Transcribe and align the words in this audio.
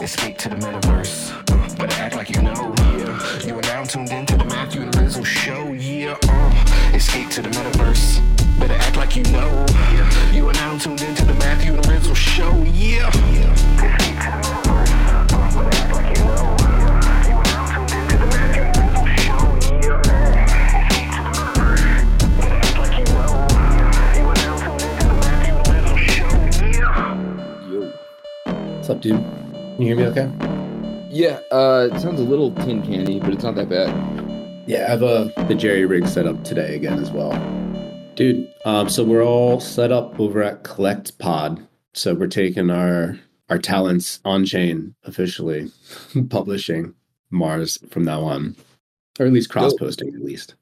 Uh, 0.00 0.04
escape 0.04 0.38
to 0.38 0.48
the 0.48 0.56
metaverse. 0.56 1.76
Better 1.76 1.94
act 2.00 2.16
like 2.16 2.30
you 2.30 2.40
know. 2.40 2.74
Yeah. 2.78 3.46
You 3.46 3.58
are 3.58 3.62
now 3.62 3.84
tuned 3.84 4.10
into 4.10 4.36
the 4.36 4.44
Matthew 4.46 4.82
and 4.82 4.94
Rizzle 4.96 5.24
show. 5.24 5.72
Yeah. 5.72 6.16
Escape 6.94 7.28
to 7.30 7.42
the 7.42 7.50
metaverse. 7.50 8.18
Uh, 8.18 8.60
better 8.60 8.74
act 8.74 8.96
like 8.96 9.14
you 9.16 9.22
know. 9.24 9.66
You 10.32 10.48
are 10.48 10.54
now 10.54 10.78
tuned 10.78 11.02
into 11.02 11.24
the 11.24 11.34
Matthew 11.34 11.74
and 11.74 11.86
Rizzle 11.86 12.14
show. 12.14 12.50
Yeah. 12.72 13.08
Escape 13.08 14.20
to 14.20 14.30
the 14.30 14.38
metaverse. 14.48 14.94
Better 15.56 15.76
act 15.76 15.92
like 15.92 16.18
you 16.18 16.24
know. 16.24 16.56
Yeah. 16.70 17.28
You 17.28 17.34
are 17.36 17.44
now 17.44 17.66
tuned 17.66 17.92
into 17.92 18.16
the 18.16 18.26
Matthew 18.26 18.72
and 18.72 18.86
Rizzle 18.86 19.06
show. 25.98 26.40
Yeah. 27.68 28.76
What's 28.76 28.88
up, 28.88 29.00
dude? 29.02 29.29
Can 29.80 29.86
you 29.86 29.96
hear 29.96 30.12
me 30.12 30.20
okay? 30.20 31.08
Yeah, 31.10 31.40
uh, 31.50 31.88
it 31.90 32.00
sounds 32.00 32.20
a 32.20 32.22
little 32.22 32.54
tin 32.54 32.82
candy, 32.82 33.18
but 33.18 33.30
it's 33.30 33.42
not 33.42 33.54
that 33.54 33.70
bad. 33.70 33.88
Yeah, 34.68 34.84
I 34.84 34.90
have 34.90 35.02
uh, 35.02 35.30
the 35.48 35.54
Jerry 35.54 35.86
rig 35.86 36.06
set 36.06 36.26
up 36.26 36.44
today 36.44 36.74
again 36.76 36.98
as 36.98 37.10
well. 37.10 37.32
Dude, 38.14 38.46
um, 38.66 38.90
so 38.90 39.02
we're 39.02 39.24
all 39.24 39.58
set 39.58 39.90
up 39.90 40.20
over 40.20 40.42
at 40.42 40.64
Collect 40.64 41.18
Pod. 41.18 41.66
So 41.94 42.12
we're 42.12 42.26
taking 42.26 42.68
our 42.68 43.18
our 43.48 43.56
talents 43.56 44.20
on 44.26 44.44
chain 44.44 44.94
officially, 45.04 45.72
publishing 46.28 46.92
Mars 47.30 47.78
from 47.88 48.04
now 48.04 48.20
on, 48.20 48.56
or 49.18 49.24
at 49.24 49.32
least 49.32 49.48
cross 49.48 49.72
posting 49.72 50.08
at 50.08 50.20
least. 50.20 50.56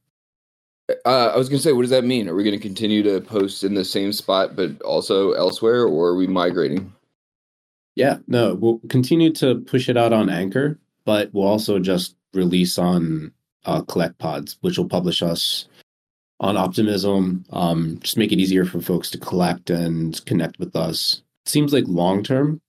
Uh, 1.05 1.33
I 1.35 1.37
was 1.37 1.49
gonna 1.49 1.59
say, 1.59 1.73
what 1.73 1.83
does 1.83 1.91
that 1.91 2.05
mean? 2.05 2.29
Are 2.29 2.37
we 2.37 2.45
gonna 2.45 2.57
continue 2.57 3.03
to 3.03 3.21
post 3.21 3.65
in 3.65 3.75
the 3.75 3.85
same 3.85 4.13
spot, 4.13 4.55
but 4.55 4.81
also 4.83 5.33
elsewhere, 5.33 5.87
or 5.87 6.11
are 6.11 6.17
we 6.17 6.29
migrating? 6.29 6.93
Yeah, 7.99 8.19
no, 8.29 8.55
we'll 8.55 8.81
continue 8.89 9.33
to 9.33 9.57
push 9.57 9.89
it 9.89 9.97
out 9.97 10.13
on 10.13 10.31
Anchor, 10.31 10.79
but 11.05 11.31
we'll 11.33 11.49
also 11.49 11.81
just 11.81 12.15
release 12.33 12.79
on 12.79 13.33
uh, 13.65 13.83
Collect 13.83 14.17
Pods, 14.19 14.57
which 14.61 14.79
will 14.79 14.89
publish 14.89 15.21
us 15.21 15.67
on 16.39 16.57
Optimism. 16.57 17.45
Um, 17.51 17.99
just 18.01 18.17
make 18.17 18.31
it 18.31 18.39
easier 18.39 18.65
for 18.65 18.81
folks 18.81 19.11
to 19.11 19.19
collect 19.19 19.69
and 19.69 20.25
connect 20.27 20.61
with 20.61 20.77
us. 20.77 21.23
seems 21.45 21.73
like 21.73 21.87
long 21.89 22.23
term, 22.23 22.61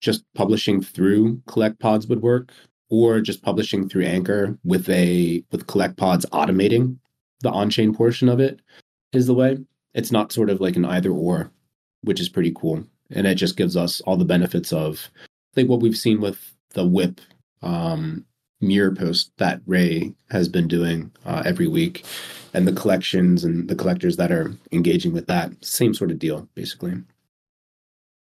just 0.00 0.22
publishing 0.36 0.80
through 0.80 1.42
Collect 1.48 1.80
Pods 1.80 2.06
would 2.06 2.22
work, 2.22 2.52
or 2.88 3.20
just 3.20 3.42
publishing 3.42 3.88
through 3.88 4.04
Anchor 4.04 4.56
with 4.62 4.88
a 4.88 5.42
with 5.50 5.66
Collect 5.66 5.96
Pods 5.96 6.24
automating 6.26 6.98
the 7.40 7.50
on-chain 7.50 7.92
portion 7.92 8.28
of 8.28 8.38
it 8.38 8.60
is 9.12 9.26
the 9.26 9.34
way. 9.34 9.58
It's 9.92 10.12
not 10.12 10.30
sort 10.30 10.50
of 10.50 10.60
like 10.60 10.76
an 10.76 10.84
either 10.84 11.10
or, 11.10 11.50
which 12.02 12.20
is 12.20 12.28
pretty 12.28 12.52
cool 12.54 12.86
and 13.12 13.26
it 13.26 13.34
just 13.36 13.56
gives 13.56 13.76
us 13.76 14.00
all 14.02 14.16
the 14.16 14.24
benefits 14.24 14.72
of 14.72 15.10
I 15.16 15.54
think 15.54 15.68
what 15.68 15.80
we've 15.80 15.96
seen 15.96 16.20
with 16.20 16.54
the 16.74 16.86
WIP 16.86 17.20
um, 17.62 18.24
mirror 18.60 18.94
post 18.94 19.32
that 19.38 19.60
Ray 19.66 20.14
has 20.30 20.48
been 20.48 20.68
doing 20.68 21.10
uh, 21.26 21.42
every 21.44 21.66
week, 21.66 22.04
and 22.54 22.66
the 22.66 22.72
collections 22.72 23.44
and 23.44 23.68
the 23.68 23.76
collectors 23.76 24.16
that 24.16 24.32
are 24.32 24.52
engaging 24.72 25.12
with 25.12 25.26
that 25.26 25.52
same 25.64 25.94
sort 25.94 26.10
of 26.10 26.18
deal, 26.18 26.48
basically. 26.54 26.94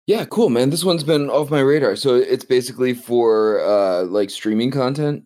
Yeah, 0.07 0.25
cool, 0.25 0.49
man. 0.49 0.71
This 0.71 0.85
one's 0.85 1.05
been 1.05 1.29
off 1.29 1.51
my 1.51 1.61
radar. 1.61 1.95
So 1.95 2.15
it's 2.15 2.45
basically 2.45 2.95
for 2.95 3.61
uh, 3.61 4.05
like 4.05 4.31
streaming 4.31 4.71
content. 4.71 5.25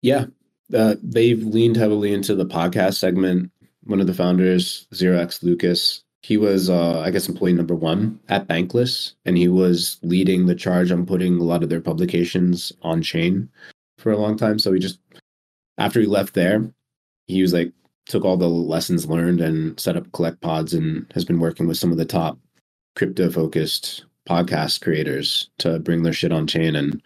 Yeah, 0.00 0.26
uh, 0.72 0.94
they've 1.02 1.42
leaned 1.42 1.76
heavily 1.76 2.14
into 2.14 2.34
the 2.34 2.46
podcast 2.46 2.94
segment. 2.94 3.50
One 3.84 4.00
of 4.00 4.06
the 4.06 4.14
founders, 4.14 4.86
Zero 4.94 5.18
X 5.18 5.42
Lucas, 5.42 6.02
he 6.28 6.36
was, 6.36 6.68
uh, 6.68 7.00
I 7.00 7.10
guess, 7.10 7.26
employee 7.26 7.54
number 7.54 7.74
one 7.74 8.20
at 8.28 8.46
Bankless, 8.46 9.14
and 9.24 9.38
he 9.38 9.48
was 9.48 9.98
leading 10.02 10.44
the 10.44 10.54
charge 10.54 10.92
on 10.92 11.06
putting 11.06 11.38
a 11.38 11.42
lot 11.42 11.62
of 11.62 11.70
their 11.70 11.80
publications 11.80 12.70
on 12.82 13.00
chain 13.00 13.48
for 13.96 14.12
a 14.12 14.18
long 14.18 14.36
time. 14.36 14.58
So 14.58 14.74
he 14.74 14.78
just, 14.78 15.00
after 15.78 16.00
he 16.00 16.06
left 16.06 16.34
there, 16.34 16.70
he 17.28 17.40
was 17.40 17.54
like, 17.54 17.72
took 18.04 18.26
all 18.26 18.36
the 18.36 18.46
lessons 18.46 19.06
learned 19.06 19.40
and 19.40 19.80
set 19.80 19.96
up 19.96 20.12
Collect 20.12 20.38
Pods 20.42 20.74
and 20.74 21.10
has 21.14 21.24
been 21.24 21.40
working 21.40 21.66
with 21.66 21.78
some 21.78 21.92
of 21.92 21.96
the 21.96 22.04
top 22.04 22.38
crypto 22.94 23.30
focused 23.30 24.04
podcast 24.28 24.82
creators 24.82 25.48
to 25.60 25.78
bring 25.78 26.02
their 26.02 26.12
shit 26.12 26.30
on 26.30 26.46
chain. 26.46 26.76
And 26.76 27.02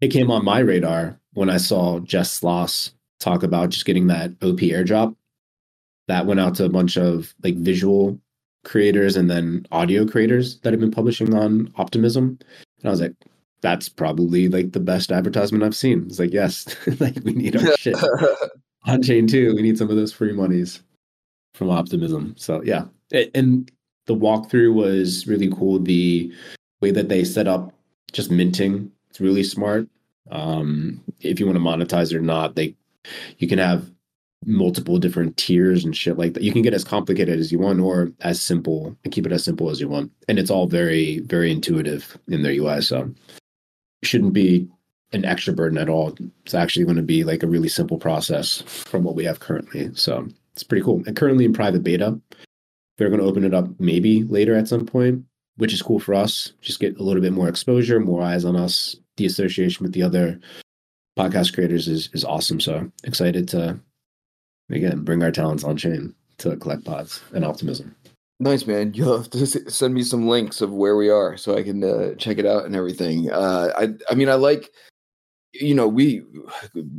it 0.00 0.08
came 0.08 0.28
on 0.28 0.44
my 0.44 0.58
radar 0.58 1.20
when 1.34 1.50
I 1.50 1.58
saw 1.58 2.00
Jess 2.00 2.40
Sloss 2.40 2.90
talk 3.20 3.44
about 3.44 3.70
just 3.70 3.84
getting 3.84 4.08
that 4.08 4.30
OP 4.42 4.58
airdrop 4.58 5.14
that 6.08 6.26
went 6.26 6.40
out 6.40 6.54
to 6.56 6.64
a 6.64 6.70
bunch 6.70 6.96
of 6.96 7.34
like 7.44 7.56
visual 7.56 8.18
creators 8.64 9.16
and 9.16 9.30
then 9.30 9.66
audio 9.70 10.06
creators 10.06 10.58
that 10.60 10.72
have 10.72 10.80
been 10.80 10.90
publishing 10.90 11.34
on 11.34 11.72
Optimism. 11.76 12.38
And 12.78 12.86
I 12.86 12.90
was 12.90 13.00
like, 13.00 13.14
that's 13.60 13.88
probably 13.88 14.48
like 14.48 14.72
the 14.72 14.80
best 14.80 15.12
advertisement 15.12 15.64
I've 15.64 15.76
seen. 15.76 16.04
It's 16.06 16.18
like, 16.18 16.32
yes, 16.32 16.74
like 17.00 17.16
we 17.24 17.32
need 17.32 17.56
our 17.56 17.76
shit 17.76 17.96
on 18.84 19.02
chain 19.02 19.26
too. 19.26 19.54
We 19.54 19.62
need 19.62 19.78
some 19.78 19.90
of 19.90 19.96
those 19.96 20.12
free 20.12 20.32
monies 20.32 20.82
from 21.54 21.70
Optimism. 21.70 22.34
So 22.36 22.62
yeah, 22.62 22.84
and 23.34 23.70
the 24.06 24.14
walkthrough 24.14 24.74
was 24.74 25.26
really 25.26 25.50
cool. 25.50 25.78
The 25.78 26.32
way 26.80 26.90
that 26.90 27.08
they 27.08 27.24
set 27.24 27.48
up 27.48 27.72
just 28.12 28.30
minting, 28.30 28.90
it's 29.10 29.20
really 29.20 29.44
smart. 29.44 29.88
Um, 30.30 31.02
if 31.20 31.40
you 31.40 31.46
want 31.46 31.56
to 31.56 31.64
monetize 31.64 32.14
or 32.14 32.20
not, 32.20 32.54
they 32.54 32.76
you 33.38 33.48
can 33.48 33.58
have 33.58 33.90
multiple 34.44 34.98
different 34.98 35.36
tiers 35.36 35.84
and 35.84 35.96
shit 35.96 36.16
like 36.16 36.34
that. 36.34 36.42
You 36.42 36.52
can 36.52 36.62
get 36.62 36.74
as 36.74 36.84
complicated 36.84 37.38
as 37.38 37.50
you 37.50 37.58
want 37.58 37.80
or 37.80 38.12
as 38.20 38.40
simple 38.40 38.96
and 39.04 39.12
keep 39.12 39.26
it 39.26 39.32
as 39.32 39.44
simple 39.44 39.70
as 39.70 39.80
you 39.80 39.88
want. 39.88 40.12
And 40.28 40.38
it's 40.38 40.50
all 40.50 40.66
very, 40.66 41.20
very 41.20 41.50
intuitive 41.50 42.16
in 42.28 42.42
their 42.42 42.52
UI. 42.52 42.80
So 42.82 43.12
shouldn't 44.02 44.32
be 44.32 44.68
an 45.12 45.24
extra 45.24 45.52
burden 45.52 45.78
at 45.78 45.88
all. 45.88 46.14
It's 46.44 46.54
actually 46.54 46.84
going 46.84 46.96
to 46.96 47.02
be 47.02 47.24
like 47.24 47.42
a 47.42 47.48
really 47.48 47.68
simple 47.68 47.98
process 47.98 48.62
from 48.62 49.02
what 49.02 49.14
we 49.14 49.24
have 49.24 49.40
currently. 49.40 49.90
So 49.94 50.28
it's 50.52 50.62
pretty 50.62 50.84
cool. 50.84 51.02
And 51.06 51.16
currently 51.16 51.44
in 51.44 51.52
private 51.52 51.82
beta, 51.82 52.18
they're 52.96 53.08
going 53.08 53.20
to 53.20 53.26
open 53.26 53.44
it 53.44 53.54
up 53.54 53.68
maybe 53.78 54.24
later 54.24 54.54
at 54.54 54.68
some 54.68 54.86
point, 54.86 55.24
which 55.56 55.72
is 55.72 55.82
cool 55.82 55.98
for 55.98 56.14
us. 56.14 56.52
Just 56.60 56.80
get 56.80 56.98
a 56.98 57.02
little 57.02 57.22
bit 57.22 57.32
more 57.32 57.48
exposure, 57.48 57.98
more 58.00 58.22
eyes 58.22 58.44
on 58.44 58.56
us. 58.56 58.96
The 59.16 59.26
association 59.26 59.84
with 59.84 59.92
the 59.92 60.02
other 60.02 60.38
podcast 61.18 61.54
creators 61.54 61.88
is 61.88 62.08
is 62.12 62.24
awesome. 62.24 62.60
So 62.60 62.90
excited 63.02 63.48
to 63.48 63.80
again 64.70 65.02
bring 65.04 65.22
our 65.22 65.32
talents 65.32 65.64
on 65.64 65.76
chain 65.76 66.14
to 66.38 66.56
collect 66.56 66.84
pods 66.84 67.20
and 67.32 67.44
optimism. 67.44 67.94
Nice 68.40 68.66
man. 68.66 68.94
You'll 68.94 69.18
have 69.18 69.30
to 69.30 69.46
send 69.46 69.94
me 69.94 70.02
some 70.02 70.28
links 70.28 70.60
of 70.60 70.72
where 70.72 70.96
we 70.96 71.10
are 71.10 71.36
so 71.36 71.56
I 71.56 71.64
can 71.64 71.82
uh, 71.82 72.14
check 72.14 72.38
it 72.38 72.46
out 72.46 72.64
and 72.66 72.76
everything. 72.76 73.30
Uh, 73.30 73.72
I 73.76 73.88
I 74.10 74.14
mean 74.14 74.28
I 74.28 74.34
like 74.34 74.70
you 75.52 75.74
know 75.74 75.88
we 75.88 76.22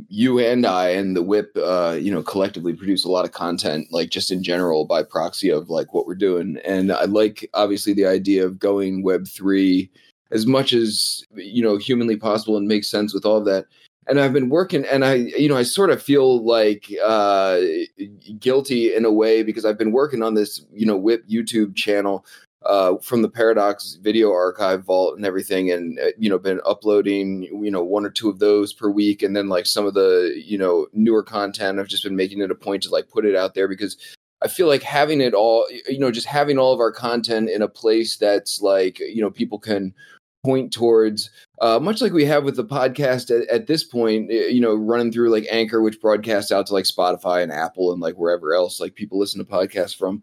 you 0.08 0.38
and 0.38 0.66
I 0.66 0.88
and 0.90 1.16
the 1.16 1.22
WIP 1.22 1.56
uh, 1.56 1.96
you 1.98 2.12
know 2.12 2.22
collectively 2.22 2.74
produce 2.74 3.04
a 3.04 3.10
lot 3.10 3.24
of 3.24 3.32
content 3.32 3.88
like 3.90 4.10
just 4.10 4.30
in 4.30 4.42
general 4.42 4.84
by 4.84 5.02
proxy 5.02 5.50
of 5.50 5.70
like 5.70 5.94
what 5.94 6.06
we're 6.06 6.14
doing 6.14 6.58
and 6.64 6.92
I 6.92 7.04
like 7.04 7.48
obviously 7.54 7.94
the 7.94 8.06
idea 8.06 8.44
of 8.44 8.58
going 8.58 9.02
web 9.02 9.26
3 9.26 9.88
as 10.32 10.46
much 10.46 10.72
as 10.72 11.24
you 11.34 11.62
know 11.62 11.76
humanly 11.76 12.16
possible 12.16 12.56
and 12.56 12.68
makes 12.68 12.90
sense 12.90 13.14
with 13.14 13.24
all 13.24 13.36
of 13.36 13.44
that 13.46 13.66
and 14.08 14.18
I've 14.20 14.32
been 14.32 14.48
working, 14.48 14.84
and 14.84 15.04
I, 15.04 15.14
you 15.14 15.48
know, 15.48 15.56
I 15.56 15.62
sort 15.62 15.90
of 15.90 16.02
feel 16.02 16.44
like 16.44 16.92
uh, 17.04 17.60
guilty 18.38 18.94
in 18.94 19.04
a 19.04 19.12
way 19.12 19.42
because 19.42 19.64
I've 19.64 19.78
been 19.78 19.92
working 19.92 20.22
on 20.22 20.34
this, 20.34 20.64
you 20.72 20.86
know, 20.86 20.96
WIP 20.96 21.28
YouTube 21.28 21.76
channel 21.76 22.24
uh, 22.66 22.96
from 22.98 23.22
the 23.22 23.28
Paradox 23.28 23.98
Video 24.02 24.32
Archive 24.32 24.84
Vault 24.84 25.16
and 25.16 25.24
everything, 25.24 25.70
and 25.70 25.98
uh, 25.98 26.06
you 26.18 26.28
know, 26.28 26.38
been 26.38 26.60
uploading, 26.64 27.42
you 27.42 27.70
know, 27.70 27.84
one 27.84 28.04
or 28.04 28.10
two 28.10 28.28
of 28.28 28.38
those 28.38 28.72
per 28.72 28.90
week, 28.90 29.22
and 29.22 29.36
then 29.36 29.48
like 29.48 29.66
some 29.66 29.86
of 29.86 29.94
the, 29.94 30.34
you 30.44 30.58
know, 30.58 30.86
newer 30.92 31.22
content. 31.22 31.78
I've 31.78 31.88
just 31.88 32.04
been 32.04 32.16
making 32.16 32.40
it 32.40 32.50
a 32.50 32.54
point 32.54 32.82
to 32.84 32.90
like 32.90 33.08
put 33.08 33.24
it 33.24 33.36
out 33.36 33.54
there 33.54 33.68
because 33.68 33.96
I 34.42 34.48
feel 34.48 34.66
like 34.66 34.82
having 34.82 35.20
it 35.20 35.34
all, 35.34 35.66
you 35.88 35.98
know, 35.98 36.10
just 36.10 36.26
having 36.26 36.58
all 36.58 36.72
of 36.72 36.80
our 36.80 36.92
content 36.92 37.50
in 37.50 37.62
a 37.62 37.68
place 37.68 38.16
that's 38.16 38.60
like, 38.60 38.98
you 38.98 39.20
know, 39.20 39.30
people 39.30 39.58
can 39.58 39.94
point 40.44 40.72
towards 40.72 41.30
uh, 41.60 41.78
much 41.78 42.00
like 42.00 42.12
we 42.12 42.24
have 42.24 42.44
with 42.44 42.56
the 42.56 42.64
podcast 42.64 43.30
at, 43.30 43.46
at, 43.48 43.66
this 43.66 43.84
point 43.84 44.30
you 44.30 44.60
know 44.60 44.74
running 44.74 45.12
through 45.12 45.28
like 45.28 45.46
anchor 45.50 45.82
which 45.82 46.00
broadcasts 46.00 46.50
out 46.50 46.66
to 46.66 46.72
like 46.72 46.86
spotify 46.86 47.42
and 47.42 47.52
apple 47.52 47.92
and 47.92 48.00
like 48.00 48.14
wherever 48.14 48.54
else 48.54 48.80
like 48.80 48.94
people 48.94 49.18
listen 49.18 49.38
to 49.38 49.50
podcasts 49.50 49.94
from. 49.94 50.22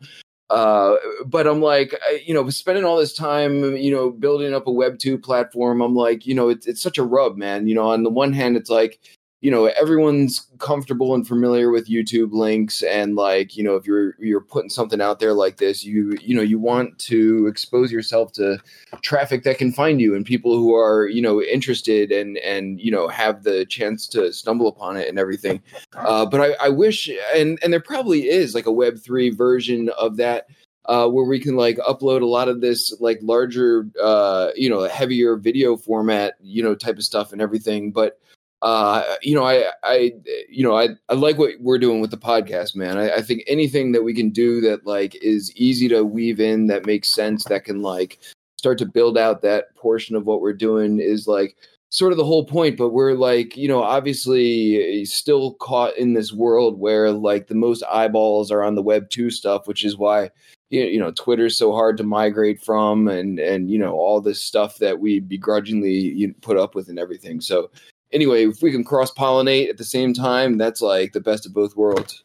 Uh, 0.50 0.95
but 1.25 1.45
i'm 1.45 1.62
like 1.62 1.94
I, 2.07 2.24
you 2.25 2.33
know 2.33 2.50
spending 2.50 2.86
all 2.86 2.97
this 2.97 3.13
time 3.13 3.75
you 3.75 3.91
know 3.91 4.09
building 4.09 4.53
up 4.53 4.65
a 4.65 4.71
web 4.71 4.97
2 4.97 5.18
platform 5.18 5.81
i'm 5.81 5.94
like 5.94 6.25
you 6.25 6.33
know 6.33 6.50
it's, 6.50 6.65
it's 6.65 6.81
such 6.81 6.97
a 6.97 7.03
rub 7.03 7.38
man. 7.38 7.68
You 7.68 7.75
know 7.75 7.89
on 7.89 8.03
the 8.03 8.09
one 8.09 8.33
hand 8.33 8.56
it's 8.56 8.69
like 8.69 9.00
you 9.42 9.51
know 9.51 9.66
everyone's 9.66 10.48
comfortable 10.57 11.13
and 11.13 11.28
familiar 11.28 11.69
with 11.69 11.88
youtube 11.88 12.31
links 12.31 12.81
and 12.81 13.16
like 13.16 13.56
you 13.56 13.63
know 13.63 13.75
if 13.75 13.86
you're 13.86 14.16
you're 14.19 14.42
putting 14.42 14.69
something 14.69 15.00
out 15.00 15.19
there 15.19 15.34
like 15.34 15.57
this 15.57 15.84
you 15.84 16.18
you 16.22 16.36
know 16.36 16.42
you 16.42 16.57
want 16.57 16.98
to 16.98 17.45
expose 17.48 17.92
yourself 17.92 18.31
to 18.31 18.57
traffic 19.01 19.44
that 19.44 19.57
can 19.57 19.72
find 19.72 20.01
you 20.01 20.16
and 20.16 20.25
people 20.25 20.57
who 20.57 20.75
are 20.75 21.07
you 21.07 21.22
know 21.22 21.42
interested 21.42 22.12
and 22.12 22.38
and 22.39 22.80
you 22.81 22.92
know 22.92 23.07
have 23.07 23.44
the 23.44 23.66
chance 23.66 24.07
to 24.07 24.34
stumble 24.34 24.68
upon 24.68 24.98
it 24.98 25.07
and 25.07 25.19
everything 25.19 25.62
uh, 25.95 26.25
but 26.25 26.42
I, 26.42 26.66
I 26.66 26.69
wish 26.69 27.10
and 27.36 27.60
and 27.62 27.72
there 27.72 27.80
probably 27.80 28.28
is 28.28 28.56
like 28.56 28.66
a 28.66 28.72
web 28.72 28.98
3 28.98 29.30
version 29.30 29.89
of 29.98 30.18
that 30.18 30.48
uh, 30.86 31.07
where 31.07 31.25
we 31.25 31.39
can 31.39 31.56
like 31.56 31.78
upload 31.80 32.22
a 32.22 32.25
lot 32.25 32.48
of 32.48 32.62
this 32.62 32.95
like 33.01 33.19
larger, 33.22 33.89
uh, 34.01 34.51
you 34.56 34.69
know, 34.69 34.88
heavier 34.88 35.36
video 35.36 35.75
format, 35.75 36.36
you 36.39 36.63
know, 36.63 36.74
type 36.74 36.95
of 36.95 37.04
stuff 37.04 37.34
and 37.34 37.42
everything. 37.42 37.92
But 37.92 38.18
uh, 38.62 39.04
you 39.21 39.36
know, 39.36 39.44
I, 39.44 39.71
I, 39.83 40.13
you 40.50 40.63
know, 40.63 40.77
I, 40.77 40.89
I 41.09 41.13
like 41.13 41.38
what 41.38 41.51
we're 41.59 41.77
doing 41.77 42.01
with 42.01 42.12
the 42.12 42.18
podcast, 42.18 42.75
man. 42.75 42.98
I, 42.98 43.15
I 43.15 43.21
think 43.21 43.44
anything 43.48 43.92
that 43.92 44.04
we 44.04 44.13
can 44.13 44.30
do 44.30 44.62
that 44.62 44.86
like 44.86 45.15
is 45.21 45.56
easy 45.56 45.88
to 45.89 46.04
weave 46.04 46.39
in, 46.39 46.68
that 46.68 46.86
makes 46.86 47.13
sense, 47.13 47.44
that 47.45 47.65
can 47.65 47.81
like 47.81 48.19
start 48.57 48.77
to 48.80 48.86
build 48.86 49.18
out 49.18 49.42
that 49.42 49.75
portion 49.75 50.15
of 50.15 50.25
what 50.25 50.42
we're 50.42 50.54
doing 50.54 51.00
is 51.00 51.27
like 51.27 51.56
sort 51.89 52.12
of 52.12 52.18
the 52.18 52.25
whole 52.25 52.45
point 52.45 52.75
but 52.75 52.89
we're 52.89 53.13
like 53.13 53.56
you 53.56 53.68
know 53.68 53.81
obviously 53.81 55.06
still 55.06 55.53
caught 55.53 55.95
in 55.95 56.13
this 56.13 56.33
world 56.33 56.77
where 56.77 57.12
like 57.12 57.48
the 57.48 57.56
most 57.56 57.81
eyeballs 57.89 58.51
are 58.51 58.62
on 58.62 58.75
the 58.75 58.81
web 58.81 59.10
2 59.10 59.30
stuff 59.30 59.68
which 59.68 59.86
is 59.86 59.95
why 59.95 60.30
you 60.69 61.00
know 61.00 61.12
twitter's 61.12 61.57
so 61.57 61.71
hard 61.71 61.95
to 61.95 62.03
migrate 62.03 62.62
from 62.62 63.07
and 63.07 63.39
and 63.39 63.71
you 63.71 63.80
know 63.80 63.94
all 63.94 64.19
this 64.19 64.42
stuff 64.42 64.77
that 64.80 65.00
we 65.00 65.21
begrudgingly 65.21 66.36
put 66.42 66.57
up 66.57 66.75
with 66.75 66.89
and 66.89 67.00
everything 67.00 67.39
so 67.39 67.69
anyway 68.12 68.45
if 68.45 68.62
we 68.62 68.71
can 68.71 68.83
cross 68.83 69.12
pollinate 69.12 69.69
at 69.69 69.77
the 69.77 69.83
same 69.83 70.13
time 70.13 70.57
that's 70.57 70.81
like 70.81 71.13
the 71.13 71.21
best 71.21 71.45
of 71.45 71.54
both 71.54 71.75
worlds. 71.75 72.24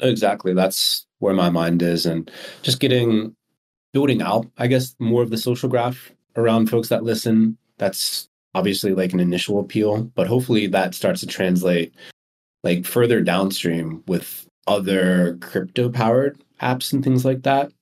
Exactly. 0.00 0.52
That's 0.52 1.06
where 1.18 1.34
my 1.34 1.50
mind 1.50 1.82
is 1.82 2.06
and 2.06 2.30
just 2.62 2.80
getting 2.80 3.36
building 3.92 4.22
out 4.22 4.46
i 4.56 4.66
guess 4.66 4.96
more 4.98 5.22
of 5.22 5.28
the 5.28 5.36
social 5.36 5.68
graph 5.68 6.10
around 6.36 6.68
folks 6.68 6.88
that 6.88 7.04
listen. 7.04 7.56
That's 7.78 8.28
obviously 8.54 8.94
like 8.94 9.12
an 9.12 9.20
initial 9.20 9.60
appeal, 9.60 10.04
but 10.14 10.26
hopefully 10.26 10.66
that 10.68 10.94
starts 10.94 11.20
to 11.20 11.26
translate 11.26 11.94
like 12.62 12.84
further 12.84 13.20
downstream 13.20 14.02
with 14.06 14.46
other 14.66 15.36
crypto 15.40 15.90
powered 15.90 16.42
apps 16.60 16.92
and 16.92 17.02
things 17.02 17.24
like 17.24 17.42
that. 17.42 17.72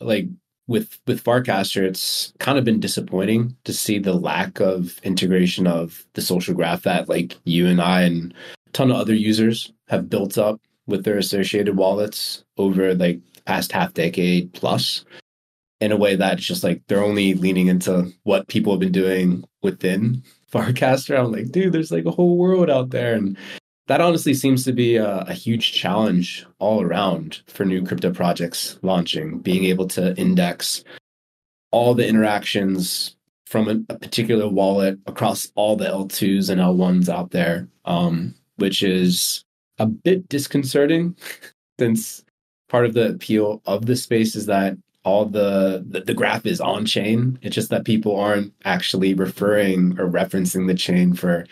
Like 0.00 0.26
with 0.68 1.00
with 1.06 1.24
Farcaster, 1.24 1.82
it's 1.82 2.32
kind 2.38 2.58
of 2.58 2.64
been 2.64 2.78
disappointing 2.78 3.56
to 3.64 3.72
see 3.72 3.98
the 3.98 4.12
lack 4.12 4.60
of 4.60 5.00
integration 5.02 5.66
of 5.66 6.04
the 6.12 6.22
social 6.22 6.54
graph 6.54 6.82
that 6.82 7.08
like 7.08 7.36
you 7.44 7.66
and 7.66 7.80
I 7.80 8.02
and 8.02 8.32
a 8.66 8.70
ton 8.70 8.90
of 8.90 8.98
other 8.98 9.14
users 9.14 9.72
have 9.88 10.08
built 10.08 10.38
up 10.38 10.60
with 10.86 11.04
their 11.04 11.18
associated 11.18 11.76
wallets 11.76 12.44
over 12.58 12.94
like 12.94 13.20
past 13.46 13.72
half 13.72 13.94
decade 13.94 14.52
plus 14.52 15.04
in 15.80 15.92
a 15.92 15.96
way 15.96 16.16
that's 16.16 16.44
just 16.44 16.62
like 16.62 16.82
they're 16.86 17.02
only 17.02 17.34
leaning 17.34 17.68
into 17.68 18.12
what 18.24 18.48
people 18.48 18.72
have 18.72 18.80
been 18.80 18.92
doing 18.92 19.44
within 19.62 20.22
Farcaster. 20.52 21.18
I'm 21.18 21.32
like, 21.32 21.50
dude, 21.50 21.72
there's 21.72 21.92
like 21.92 22.04
a 22.04 22.10
whole 22.10 22.36
world 22.36 22.70
out 22.70 22.90
there. 22.90 23.14
And 23.14 23.36
that 23.88 24.02
honestly 24.02 24.34
seems 24.34 24.64
to 24.64 24.72
be 24.72 24.96
a, 24.96 25.20
a, 25.20 25.32
huge 25.32 25.72
challenge 25.72 26.46
all 26.58 26.82
around 26.82 27.40
for 27.46 27.64
new 27.64 27.82
crypto 27.84 28.12
projects 28.12 28.78
launching, 28.82 29.38
being 29.38 29.64
able 29.64 29.88
to 29.88 30.14
index 30.16 30.84
all 31.70 31.94
the 31.94 32.06
interactions 32.06 33.16
from 33.46 33.68
a, 33.68 33.92
a 33.92 33.98
particular 33.98 34.46
wallet 34.46 34.98
across 35.06 35.50
all 35.54 35.74
the 35.74 35.86
L2s 35.86 36.50
and 36.50 36.60
L1s 36.60 37.08
out 37.08 37.30
there, 37.30 37.66
um, 37.86 38.34
which 38.56 38.82
is 38.82 39.44
a 39.78 39.86
bit 39.86 40.28
disconcerting 40.28 41.16
since 41.78 42.22
part 42.68 42.84
of 42.84 42.92
the 42.92 43.10
appeal 43.10 43.62
of 43.64 43.86
the 43.86 43.96
space 43.96 44.36
is 44.36 44.44
that 44.46 44.76
all 45.04 45.24
the, 45.24 45.82
the, 45.88 46.00
the 46.00 46.12
graph 46.12 46.44
is 46.44 46.60
on 46.60 46.84
chain. 46.84 47.38
It's 47.40 47.54
just 47.54 47.70
that 47.70 47.86
people 47.86 48.20
aren't 48.20 48.52
actually 48.66 49.14
referring 49.14 49.98
or 49.98 50.06
referencing 50.06 50.66
the 50.66 50.74
chain 50.74 51.14
for 51.14 51.46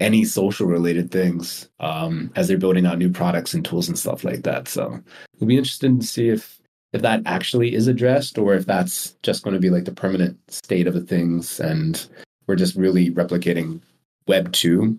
any 0.00 0.24
social 0.24 0.66
related 0.66 1.10
things 1.10 1.68
um, 1.78 2.32
as 2.34 2.48
they're 2.48 2.58
building 2.58 2.86
out 2.86 2.98
new 2.98 3.10
products 3.10 3.54
and 3.54 3.64
tools 3.64 3.88
and 3.88 3.98
stuff 3.98 4.24
like 4.24 4.42
that. 4.42 4.66
So 4.66 4.98
we'll 5.38 5.48
be 5.48 5.58
interested 5.58 6.00
to 6.00 6.06
see 6.06 6.28
if 6.28 6.60
if 6.92 7.02
that 7.02 7.22
actually 7.24 7.74
is 7.74 7.86
addressed 7.86 8.36
or 8.36 8.54
if 8.54 8.66
that's 8.66 9.12
just 9.22 9.44
going 9.44 9.54
to 9.54 9.60
be 9.60 9.70
like 9.70 9.84
the 9.84 9.92
permanent 9.92 10.36
state 10.50 10.88
of 10.88 10.94
the 10.94 11.00
things 11.00 11.60
and 11.60 12.08
we're 12.46 12.56
just 12.56 12.74
really 12.74 13.12
replicating 13.12 13.80
web 14.26 14.50
2 14.52 14.98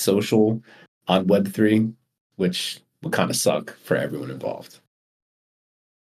social 0.00 0.60
on 1.06 1.26
web 1.28 1.52
3 1.52 1.92
which 2.34 2.80
would 3.02 3.12
kind 3.12 3.30
of 3.30 3.36
suck 3.36 3.76
for 3.84 3.96
everyone 3.96 4.30
involved 4.30 4.80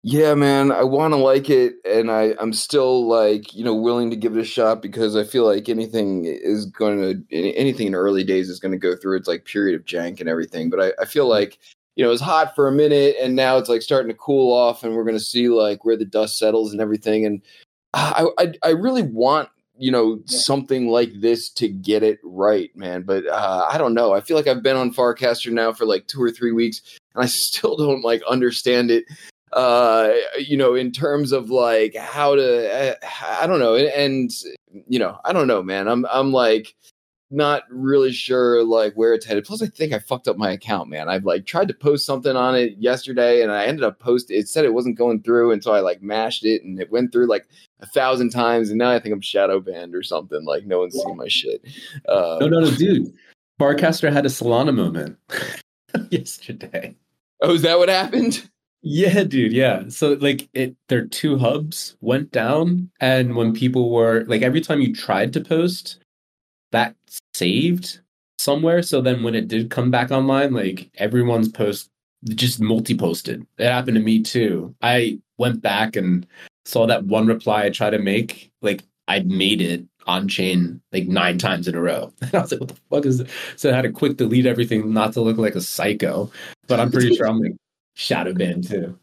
yeah, 0.05 0.35
man, 0.35 0.71
I 0.71 0.85
want 0.85 1.13
to 1.13 1.17
like 1.17 1.51
it, 1.51 1.75
and 1.85 2.11
I 2.11 2.35
I'm 2.39 2.53
still 2.53 3.09
like 3.09 3.53
you 3.55 3.65
know 3.65 3.75
willing 3.75 4.11
to 4.11 4.17
give 4.17 4.37
it 4.37 4.41
a 4.41 4.45
shot 4.45 4.81
because 4.81 5.17
I 5.17 5.25
feel 5.25 5.45
like 5.45 5.69
anything 5.69 6.25
is 6.25 6.67
going 6.67 6.99
to 7.01 7.37
anything 7.37 7.89
in 7.89 7.95
early 7.97 8.23
days 8.23 8.49
is 8.49 8.61
going 8.61 8.73
to 8.73 8.79
go 8.79 8.95
through 8.95 9.17
its 9.17 9.27
like 9.27 9.45
period 9.45 9.75
of 9.79 9.87
jank 9.87 10.21
and 10.21 10.29
everything. 10.29 10.71
But 10.71 10.81
I, 10.81 11.03
I 11.03 11.05
feel 11.05 11.27
like 11.27 11.59
you 11.97 12.05
know 12.05 12.13
it's 12.13 12.23
hot 12.23 12.55
for 12.55 12.69
a 12.69 12.73
minute, 12.73 13.17
and 13.21 13.35
now 13.35 13.59
it's 13.59 13.69
like 13.69 13.83
starting 13.83 14.09
to 14.09 14.17
cool 14.17 14.53
off, 14.53 14.85
and 14.85 14.95
we're 14.95 15.05
going 15.05 15.19
to 15.19 15.25
see 15.25 15.49
like 15.49 15.85
where 15.85 15.97
the 15.97 16.05
dust 16.05 16.39
settles 16.39 16.71
and 16.71 16.81
everything. 16.81 17.27
And 17.27 17.43
I 17.95 18.29
I, 18.39 18.53
I 18.63 18.69
really 18.71 19.03
want 19.03 19.49
you 19.77 19.91
know 19.91 20.21
something 20.27 20.89
like 20.89 21.21
this 21.21 21.51
to 21.51 21.69
get 21.69 22.05
it 22.05 22.21
right, 22.23 22.71
man. 22.77 23.03
But 23.03 23.27
uh, 23.27 23.67
I 23.69 23.79
don't 23.79 23.95
know. 23.95 24.15
I 24.15 24.21
feel 24.21 24.37
like 24.37 24.47
I've 24.47 24.63
been 24.63 24.77
on 24.77 24.95
Farcaster 24.95 25.51
now 25.51 25.73
for 25.73 25.87
like 25.87 26.07
two 26.07 26.23
or 26.23 26.31
three 26.31 26.53
weeks, 26.53 26.83
and 27.17 27.25
I 27.25 27.27
still 27.27 27.77
don't 27.77 28.05
like 28.05 28.23
understand 28.31 28.93
it 28.93 29.05
uh 29.59 30.13
you 30.39 30.57
know 30.57 30.77
in 30.77 30.93
terms 30.93 31.33
of 31.33 31.51
like 31.51 31.97
how 31.97 32.37
to 32.37 32.97
i 33.41 33.45
don't 33.45 33.59
know 33.59 33.75
and, 33.75 34.31
you 34.87 35.01
know 35.01 35.19
i 35.25 35.33
don't 35.33 35.49
know 35.49 35.65
man. 35.65 35.89
I'm 35.89 36.07
i'm 36.13 36.33
like 36.33 36.77
not 37.31 37.65
really 37.69 38.13
sure 38.13 38.65
like 38.65 38.95
where 38.95 39.13
it's 39.13 39.27
headed. 39.27 39.45
Plus 39.45 39.61
i 39.61 39.67
think 39.67 39.93
i 39.93 39.99
fucked 39.99 40.29
up 40.29 40.37
my 40.37 40.53
account 40.53 40.89
man. 40.89 41.09
I've 41.09 41.25
like 41.25 41.45
tried 41.45 41.67
to 41.69 41.75
post 41.75 42.07
something 42.07 42.37
on 42.37 42.55
it 42.55 42.75
yesterday 42.79 43.43
and 43.43 43.51
i 43.51 43.65
ended 43.65 43.83
up 43.83 43.99
posting 43.99 44.39
it 44.39 44.49
said 44.49 44.65
it 44.65 44.75
wasn't 44.75 44.97
going 44.97 45.23
through 45.23 45.51
and 45.51 45.63
so 45.63 45.73
i 45.73 45.81
like 45.81 46.03
mashed 46.03 46.45
it 46.45 46.63
and 46.63 46.81
it 46.81 46.93
went 46.93 47.11
through 47.11 47.27
like 47.27 47.49
a 47.81 47.87
thousand 47.87 48.31
times 48.31 48.69
and 48.69 48.79
now 48.79 48.91
i 48.91 49.01
think 49.01 49.13
i'm 49.13 49.21
shadow 49.21 49.59
banned 49.59 49.93
or 49.93 50.05
something 50.05 50.45
like 50.45 50.67
no 50.67 50.79
one's 50.79 50.95
seen 50.95 51.17
my 51.17 51.27
shit. 51.27 51.67
Uh, 52.09 52.39
no 52.41 52.47
no 52.47 52.61
no 52.61 52.71
dude. 52.71 53.13
Farcaster 53.61 54.13
had 54.13 54.25
a 54.25 54.29
solana 54.29 54.73
moment 54.73 55.19
yesterday. 56.11 56.95
Oh 57.43 57.55
is 57.55 57.63
that 57.63 57.79
what 57.79 57.89
happened 57.89 58.49
yeah, 58.83 59.25
dude. 59.25 59.53
Yeah. 59.53 59.89
So 59.89 60.13
like 60.21 60.49
it 60.55 60.77
their 60.89 61.07
two 61.07 61.37
hubs 61.37 61.97
went 62.01 62.31
down 62.31 62.91
and 63.01 63.35
when 63.35 63.53
people 63.53 63.91
were 63.91 64.25
like 64.27 64.43
every 64.43 64.61
time 64.61 64.81
you 64.81 64.95
tried 64.95 65.33
to 65.33 65.41
post 65.41 65.99
that 66.71 66.95
saved 67.35 68.01
somewhere 68.39 68.83
so 68.83 69.01
then 69.01 69.23
when 69.23 69.35
it 69.35 69.49
did 69.49 69.71
come 69.71 69.91
back 69.91 70.11
online 70.11 70.53
like 70.53 70.91
everyone's 70.97 71.49
post 71.49 71.91
just 72.31 72.61
multi-posted. 72.61 73.45
It 73.59 73.71
happened 73.71 73.97
to 73.97 74.03
me 74.03 74.23
too. 74.23 74.75
I 74.83 75.21
went 75.39 75.63
back 75.63 75.97
and 75.97 76.27
saw 76.65 76.87
that 76.87 77.05
one 77.05 77.27
reply 77.27 77.65
I 77.65 77.71
tried 77.71 77.91
to 77.91 77.99
make 77.99 78.53
like 78.63 78.85
I'd 79.09 79.27
made 79.27 79.61
it 79.61 79.85
on 80.07 80.29
chain 80.29 80.81
like 80.93 81.07
nine 81.07 81.39
times 81.39 81.69
in 81.69 81.75
a 81.75 81.81
row. 81.81 82.13
And 82.23 82.35
I 82.35 82.41
was 82.41 82.53
like, 82.53 82.61
what 82.61 82.69
the 82.69 82.77
fuck 82.91 83.07
is 83.07 83.19
this? 83.19 83.31
So 83.57 83.71
I 83.71 83.75
had 83.75 83.83
to 83.83 83.91
quick 83.91 84.17
delete 84.17 84.47
everything 84.47 84.93
not 84.93 85.13
to 85.15 85.21
look 85.21 85.39
like 85.39 85.55
a 85.55 85.61
psycho. 85.61 86.31
But 86.67 86.81
I'm 86.81 86.91
pretty 86.91 87.15
sure 87.17 87.27
I'm 87.27 87.41
like 87.41 87.57
shadow 87.99 88.33
ban 88.33 88.63
too. 88.63 88.99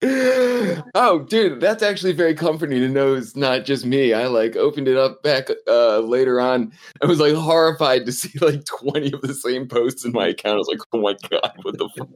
oh, 0.94 1.26
dude, 1.28 1.60
that's 1.60 1.82
actually 1.82 2.12
very 2.12 2.34
comforting 2.34 2.78
to 2.78 2.88
know 2.88 3.14
it's 3.14 3.34
not 3.34 3.64
just 3.64 3.84
me. 3.84 4.12
I 4.12 4.26
like 4.28 4.54
opened 4.54 4.86
it 4.86 4.96
up 4.96 5.22
back 5.22 5.48
uh, 5.66 5.98
later 6.00 6.40
on. 6.40 6.72
I 7.02 7.06
was 7.06 7.20
like 7.20 7.34
horrified 7.34 8.06
to 8.06 8.12
see 8.12 8.38
like 8.38 8.64
20 8.64 9.12
of 9.12 9.22
the 9.22 9.34
same 9.34 9.66
posts 9.66 10.04
in 10.04 10.12
my 10.12 10.28
account. 10.28 10.54
I 10.54 10.58
was 10.58 10.68
like, 10.68 10.80
oh 10.92 11.00
my 11.00 11.16
God, 11.30 11.52
what 11.62 11.78
the 11.78 11.88
fuck? 11.96 12.08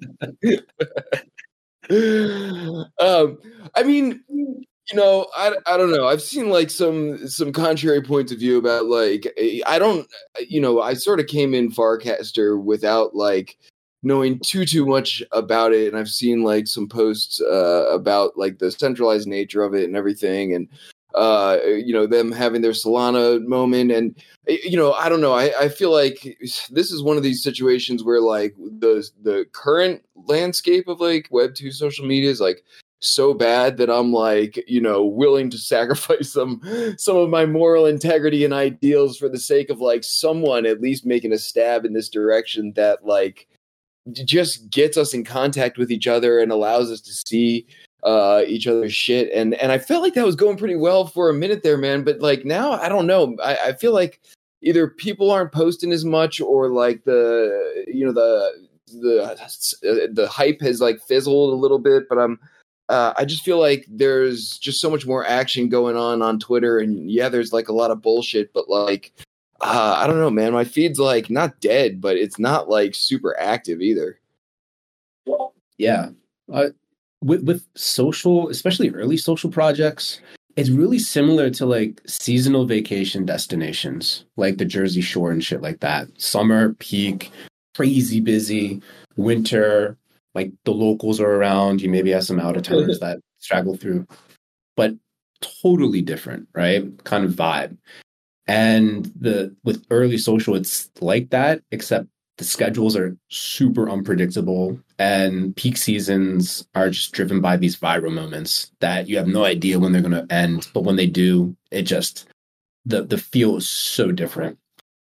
um, 3.00 3.38
I 3.74 3.82
mean, 3.82 4.22
you 4.28 4.94
know, 4.94 5.26
I, 5.36 5.54
I 5.66 5.76
don't 5.76 5.90
know. 5.90 6.06
I've 6.06 6.22
seen 6.22 6.50
like 6.50 6.70
some 6.70 7.26
some 7.26 7.52
contrary 7.52 8.02
points 8.02 8.30
of 8.32 8.38
view 8.38 8.58
about 8.58 8.86
like 8.86 9.26
I 9.66 9.78
don't 9.78 10.06
you 10.46 10.60
know, 10.60 10.80
I 10.80 10.94
sort 10.94 11.20
of 11.20 11.26
came 11.26 11.52
in 11.52 11.72
Farcaster 11.72 12.62
without 12.62 13.16
like 13.16 13.58
knowing 14.08 14.40
too 14.40 14.64
too 14.64 14.84
much 14.86 15.22
about 15.32 15.72
it. 15.72 15.86
And 15.86 15.96
i've 15.96 16.08
seen 16.08 16.42
like 16.42 16.66
some 16.66 16.88
posts 16.88 17.40
uh, 17.40 17.86
about 17.90 18.36
like 18.36 18.58
the 18.58 18.72
centralized 18.72 19.28
nature 19.28 19.62
of 19.62 19.74
it 19.74 19.84
and 19.84 19.96
everything 19.96 20.54
and 20.54 20.68
uh 21.14 21.56
you 21.64 21.92
know 21.92 22.06
them 22.06 22.30
having 22.32 22.62
their 22.62 22.72
solana 22.72 23.44
moment. 23.46 23.92
And 23.92 24.14
you 24.46 24.76
know 24.76 24.92
i 24.94 25.08
don't 25.08 25.20
know. 25.20 25.34
I 25.34 25.52
i 25.60 25.68
feel 25.68 25.92
like 25.92 26.36
this 26.70 26.90
is 26.90 27.02
one 27.02 27.16
of 27.16 27.22
these 27.22 27.42
situations 27.42 28.02
where 28.02 28.20
like 28.20 28.56
the 28.56 29.08
the 29.22 29.46
current 29.52 30.02
landscape 30.26 30.88
of 30.88 31.00
like 31.00 31.28
web 31.30 31.54
2 31.54 31.70
social 31.70 32.06
media 32.06 32.30
is 32.30 32.40
like 32.40 32.64
so 33.00 33.32
bad 33.32 33.76
that 33.76 33.88
i'm 33.88 34.12
like 34.12 34.62
you 34.66 34.80
know 34.80 35.04
willing 35.04 35.48
to 35.50 35.58
sacrifice 35.74 36.32
some 36.32 36.60
some 36.98 37.16
of 37.16 37.30
my 37.30 37.46
moral 37.46 37.86
integrity 37.86 38.44
and 38.44 38.52
ideals 38.52 39.16
for 39.16 39.28
the 39.28 39.38
sake 39.38 39.70
of 39.70 39.80
like 39.80 40.02
someone 40.02 40.66
at 40.66 40.80
least 40.80 41.06
making 41.06 41.32
a 41.32 41.38
stab 41.38 41.84
in 41.84 41.92
this 41.92 42.08
direction 42.08 42.72
that 42.74 43.06
like 43.06 43.46
just 44.12 44.70
gets 44.70 44.96
us 44.96 45.14
in 45.14 45.24
contact 45.24 45.78
with 45.78 45.90
each 45.90 46.06
other 46.06 46.38
and 46.38 46.52
allows 46.52 46.90
us 46.90 47.00
to 47.00 47.12
see 47.12 47.66
uh 48.04 48.42
each 48.46 48.66
other's 48.66 48.94
shit. 48.94 49.30
And 49.32 49.54
and 49.54 49.72
i 49.72 49.78
felt 49.78 50.02
like 50.02 50.14
that 50.14 50.24
was 50.24 50.36
going 50.36 50.56
pretty 50.56 50.76
well 50.76 51.06
for 51.06 51.28
a 51.30 51.34
minute 51.34 51.62
there 51.62 51.78
man. 51.78 52.04
But 52.04 52.20
like 52.20 52.44
now 52.44 52.72
i 52.72 52.88
don't 52.88 53.06
know. 53.06 53.36
I, 53.42 53.56
I 53.56 53.72
feel 53.72 53.92
like 53.92 54.20
either 54.62 54.88
people 54.88 55.30
aren't 55.30 55.52
posting 55.52 55.92
as 55.92 56.04
much 56.04 56.40
or 56.40 56.68
like 56.68 57.04
the 57.04 57.84
you 57.86 58.04
know 58.04 58.12
the 58.12 58.68
the 58.88 60.10
the 60.12 60.28
hype 60.28 60.60
has 60.60 60.80
like 60.80 61.00
fizzled 61.00 61.52
a 61.52 61.56
little 61.56 61.78
bit. 61.78 62.08
But 62.08 62.18
i'm 62.18 62.38
uh, 62.88 63.12
I 63.16 63.24
just 63.24 63.44
feel 63.44 63.58
like 63.58 63.84
there's 63.88 64.56
just 64.58 64.80
so 64.80 64.90
much 64.90 65.06
more 65.06 65.26
action 65.26 65.68
going 65.68 65.96
on 65.96 66.22
on 66.22 66.38
Twitter, 66.38 66.78
and 66.78 67.10
yeah, 67.10 67.28
there's 67.28 67.52
like 67.52 67.68
a 67.68 67.74
lot 67.74 67.90
of 67.90 68.00
bullshit, 68.00 68.52
but 68.54 68.68
like 68.68 69.12
uh, 69.60 69.94
I 69.98 70.06
don't 70.06 70.18
know, 70.18 70.30
man. 70.30 70.52
My 70.52 70.64
feed's 70.64 70.98
like 70.98 71.30
not 71.30 71.60
dead, 71.60 72.00
but 72.00 72.16
it's 72.16 72.38
not 72.38 72.68
like 72.68 72.94
super 72.94 73.38
active 73.38 73.80
either. 73.80 74.18
Yeah, 75.78 76.10
uh, 76.52 76.68
with 77.22 77.42
with 77.44 77.66
social, 77.74 78.48
especially 78.48 78.90
early 78.90 79.16
social 79.16 79.50
projects, 79.50 80.20
it's 80.56 80.70
really 80.70 80.98
similar 80.98 81.50
to 81.50 81.66
like 81.66 82.00
seasonal 82.06 82.66
vacation 82.66 83.24
destinations, 83.24 84.24
like 84.36 84.58
the 84.58 84.64
Jersey 84.64 85.00
Shore 85.00 85.30
and 85.30 85.42
shit 85.42 85.62
like 85.62 85.80
that. 85.80 86.08
Summer 86.20 86.74
peak, 86.74 87.30
crazy 87.74 88.20
busy. 88.20 88.80
Winter, 89.16 89.96
like 90.34 90.52
the 90.64 90.72
locals 90.72 91.20
are 91.20 91.32
around. 91.32 91.82
You 91.82 91.88
maybe 91.88 92.10
have 92.10 92.24
some 92.24 92.38
out 92.38 92.56
of 92.56 92.62
towners 92.62 92.98
that 93.00 93.18
straggle 93.38 93.76
through, 93.76 94.06
but 94.76 94.94
totally 95.40 96.02
different, 96.02 96.48
right? 96.54 96.84
Kind 97.04 97.24
of 97.24 97.32
vibe. 97.32 97.76
And 98.48 99.12
the 99.20 99.54
with 99.62 99.84
early 99.90 100.18
social, 100.18 100.56
it's 100.56 100.90
like 101.00 101.30
that, 101.30 101.62
except 101.70 102.08
the 102.38 102.44
schedules 102.44 102.96
are 102.96 103.16
super 103.28 103.90
unpredictable 103.90 104.78
and 104.98 105.54
peak 105.56 105.76
seasons 105.76 106.66
are 106.74 106.88
just 106.88 107.12
driven 107.12 107.40
by 107.40 107.56
these 107.56 107.76
viral 107.76 108.12
moments 108.12 108.70
that 108.80 109.08
you 109.08 109.18
have 109.18 109.26
no 109.26 109.44
idea 109.44 109.78
when 109.78 109.92
they're 109.92 110.00
going 110.00 110.12
to 110.12 110.32
end. 110.32 110.68
But 110.72 110.84
when 110.84 110.96
they 110.96 111.06
do 111.06 111.54
it 111.70 111.82
just 111.82 112.26
the 112.86 113.02
the 113.02 113.18
feel 113.18 113.56
is 113.56 113.68
so 113.68 114.12
different. 114.12 114.58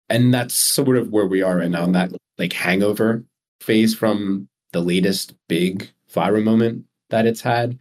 And 0.09 0.33
that's 0.33 0.55
sort 0.55 0.97
of 0.97 1.11
where 1.11 1.27
we 1.27 1.43
are 1.43 1.59
right 1.59 1.71
now 1.71 1.85
in 1.85 1.93
that 1.93 2.13
like 2.39 2.55
hangover 2.55 3.25
phase 3.61 3.95
from 3.95 4.49
the 4.73 4.81
latest 4.81 5.35
big 5.49 5.91
viral 6.11 6.45
moment 6.45 6.85
that 7.11 7.27
it's 7.27 7.43
had. 7.43 7.79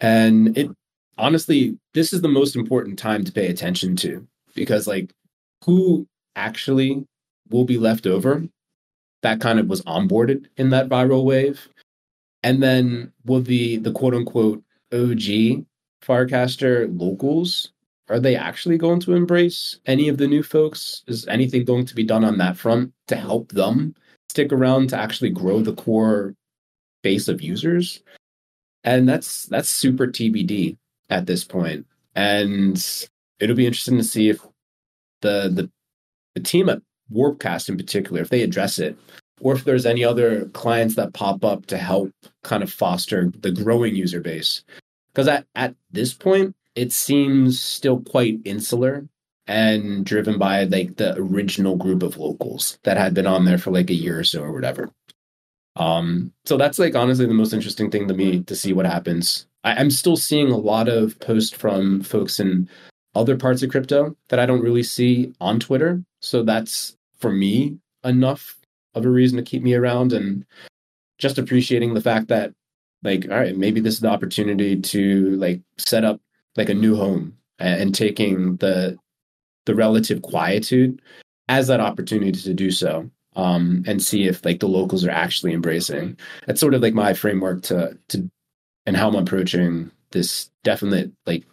And 0.00 0.58
it 0.58 0.68
honestly 1.16 1.78
this 1.94 2.12
is 2.12 2.20
the 2.20 2.28
most 2.28 2.56
important 2.56 2.98
time 2.98 3.24
to 3.24 3.32
pay 3.32 3.46
attention 3.46 3.96
to 3.96 4.26
because 4.54 4.86
like 4.86 5.12
who 5.64 6.06
actually 6.36 7.06
will 7.50 7.64
be 7.64 7.78
left 7.78 8.06
over 8.06 8.42
that 9.22 9.40
kind 9.40 9.58
of 9.58 9.68
was 9.68 9.82
onboarded 9.82 10.46
in 10.56 10.70
that 10.70 10.88
viral 10.88 11.24
wave. 11.24 11.68
And 12.42 12.62
then 12.62 13.12
will 13.24 13.40
the 13.40 13.78
the 13.78 13.92
quote 13.92 14.14
unquote 14.14 14.62
OG 14.92 15.64
Farcaster 16.04 16.88
locals 17.00 17.70
are 18.08 18.20
they 18.20 18.36
actually 18.36 18.76
going 18.76 19.00
to 19.00 19.14
embrace 19.14 19.78
any 19.86 20.08
of 20.08 20.18
the 20.18 20.26
new 20.26 20.42
folks? 20.42 21.02
Is 21.06 21.26
anything 21.28 21.64
going 21.64 21.86
to 21.86 21.94
be 21.94 22.04
done 22.04 22.24
on 22.24 22.36
that 22.38 22.56
front 22.56 22.92
to 23.06 23.16
help 23.16 23.52
them 23.52 23.94
stick 24.28 24.52
around 24.52 24.88
to 24.88 24.98
actually 24.98 25.30
grow 25.30 25.62
the 25.62 25.74
core 25.74 26.34
base 27.02 27.28
of 27.28 27.40
users? 27.40 28.02
And 28.84 29.08
that's 29.08 29.44
that's 29.46 29.68
super 29.68 30.08
TBD 30.08 30.76
at 31.08 31.26
this. 31.26 31.46
And 32.14 33.06
it'll 33.42 33.56
be 33.56 33.66
interesting 33.66 33.98
to 33.98 34.04
see 34.04 34.30
if 34.30 34.40
the 35.20 35.50
the 35.52 35.70
the 36.34 36.40
team 36.40 36.68
at 36.68 36.80
Warpcast 37.12 37.68
in 37.68 37.76
particular, 37.76 38.22
if 38.22 38.30
they 38.30 38.42
address 38.42 38.78
it, 38.78 38.96
or 39.40 39.52
if 39.54 39.64
there's 39.64 39.84
any 39.84 40.04
other 40.04 40.46
clients 40.50 40.94
that 40.94 41.12
pop 41.12 41.44
up 41.44 41.66
to 41.66 41.76
help 41.76 42.10
kind 42.44 42.62
of 42.62 42.72
foster 42.72 43.30
the 43.40 43.50
growing 43.50 43.94
user 43.94 44.20
base. 44.20 44.64
Because 45.12 45.28
at, 45.28 45.46
at 45.54 45.74
this 45.90 46.14
point, 46.14 46.56
it 46.74 46.92
seems 46.92 47.60
still 47.60 48.00
quite 48.00 48.40
insular 48.44 49.06
and 49.46 50.06
driven 50.06 50.38
by 50.38 50.64
like 50.64 50.96
the 50.96 51.14
original 51.16 51.76
group 51.76 52.02
of 52.02 52.16
locals 52.16 52.78
that 52.84 52.96
had 52.96 53.12
been 53.12 53.26
on 53.26 53.44
there 53.44 53.58
for 53.58 53.72
like 53.72 53.90
a 53.90 53.94
year 53.94 54.20
or 54.20 54.24
so 54.24 54.42
or 54.42 54.52
whatever. 54.52 54.90
Um, 55.76 56.32
so 56.44 56.56
that's 56.56 56.78
like 56.78 56.94
honestly 56.94 57.26
the 57.26 57.34
most 57.34 57.52
interesting 57.52 57.90
thing 57.90 58.08
to 58.08 58.14
me 58.14 58.42
to 58.44 58.54
see 58.54 58.72
what 58.72 58.86
happens. 58.86 59.46
I, 59.64 59.74
I'm 59.74 59.90
still 59.90 60.16
seeing 60.16 60.50
a 60.50 60.56
lot 60.56 60.88
of 60.88 61.18
posts 61.20 61.54
from 61.54 62.02
folks 62.02 62.38
in 62.40 62.68
other 63.14 63.36
parts 63.36 63.62
of 63.62 63.70
crypto 63.70 64.16
that 64.28 64.38
I 64.38 64.46
don't 64.46 64.62
really 64.62 64.82
see 64.82 65.34
on 65.40 65.60
Twitter. 65.60 66.02
So 66.20 66.42
that's 66.42 66.96
for 67.18 67.30
me 67.30 67.78
enough 68.04 68.56
of 68.94 69.04
a 69.04 69.10
reason 69.10 69.36
to 69.36 69.42
keep 69.42 69.62
me 69.62 69.74
around 69.74 70.12
and 70.12 70.44
just 71.18 71.38
appreciating 71.38 71.94
the 71.94 72.00
fact 72.00 72.28
that 72.28 72.52
like 73.02 73.26
all 73.30 73.36
right 73.36 73.56
maybe 73.56 73.80
this 73.80 73.94
is 73.94 74.00
the 74.00 74.08
opportunity 74.08 74.78
to 74.80 75.36
like 75.36 75.60
set 75.78 76.04
up 76.04 76.20
like 76.56 76.68
a 76.68 76.74
new 76.74 76.96
home 76.96 77.36
and, 77.58 77.94
taking 77.94 78.56
the 78.56 78.98
the 79.66 79.74
relative 79.74 80.20
quietude 80.22 81.00
as 81.48 81.68
that 81.68 81.80
opportunity 81.80 82.32
to 82.32 82.52
do 82.52 82.70
so 82.70 83.08
um 83.36 83.84
and 83.86 84.02
see 84.02 84.26
if 84.26 84.44
like 84.44 84.58
the 84.58 84.68
locals 84.68 85.04
are 85.04 85.10
actually 85.10 85.52
embracing 85.52 86.16
that's 86.46 86.60
sort 86.60 86.74
of 86.74 86.82
like 86.82 86.94
my 86.94 87.14
framework 87.14 87.62
to 87.62 87.96
to 88.08 88.28
and 88.86 88.96
how 88.96 89.08
i'm 89.08 89.14
approaching 89.14 89.90
this 90.10 90.50
definite 90.64 91.12
like 91.24 91.44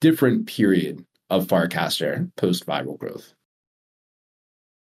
different 0.00 0.46
period 0.46 1.04
of 1.30 1.46
farcaster 1.46 2.30
post 2.36 2.66
viral 2.66 2.98
growth 2.98 3.34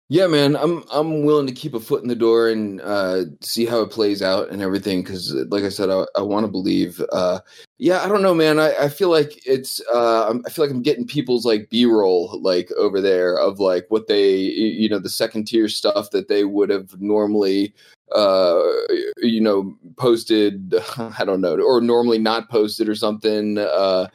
yeah, 0.09 0.29
man, 0.29 0.55
I'm 0.55 0.85
I'm 0.93 1.25
willing 1.25 1.49
to 1.49 1.53
keep 1.53 1.75
a 1.75 1.81
foot 1.81 2.03
in 2.03 2.09
the 2.09 2.15
door 2.15 2.49
and 2.49 2.81
uh, 2.81 3.25
see 3.41 3.67
how 3.67 3.81
it 3.81 3.91
plays 3.91 4.23
out 4.23 4.51
and 4.51 4.63
everything. 4.63 5.03
Because, 5.03 5.35
like 5.49 5.65
I 5.65 5.69
said, 5.69 5.91
I, 5.91 6.05
I 6.17 6.23
want 6.23 6.47
to 6.47 6.53
believe. 6.53 7.03
Uh, 7.11 7.41
yeah, 7.79 8.05
I 8.05 8.09
don't 8.09 8.23
know, 8.23 8.35
man. 8.35 8.61
I, 8.61 8.73
I 8.85 8.89
feel 8.89 9.11
like 9.11 9.45
it's. 9.45 9.81
Uh, 9.93 10.39
I 10.47 10.51
feel 10.51 10.65
like 10.65 10.73
I'm 10.73 10.83
getting 10.83 11.09
people's 11.09 11.45
like 11.45 11.71
B-roll 11.71 12.39
like 12.41 12.71
over 12.79 13.01
there 13.01 13.37
of 13.37 13.59
like 13.59 13.87
what 13.89 14.07
they, 14.07 14.37
you 14.37 14.89
know, 14.89 15.01
the 15.01 15.11
second 15.11 15.47
tier 15.49 15.69
stuff 15.69 16.13
that 16.13 16.29
they 16.29 16.45
would 16.45 16.71
have 16.71 17.01
normally, 17.01 17.75
uh, 18.15 18.63
you 19.17 19.41
know, 19.41 19.77
posted. 19.97 20.73
I 21.19 21.25
don't 21.25 21.41
know, 21.41 21.61
or 21.61 21.81
normally 21.81 22.19
not 22.19 22.49
posted 22.49 22.89
or 22.89 22.95
something 22.95 23.59
uh, 23.59 24.07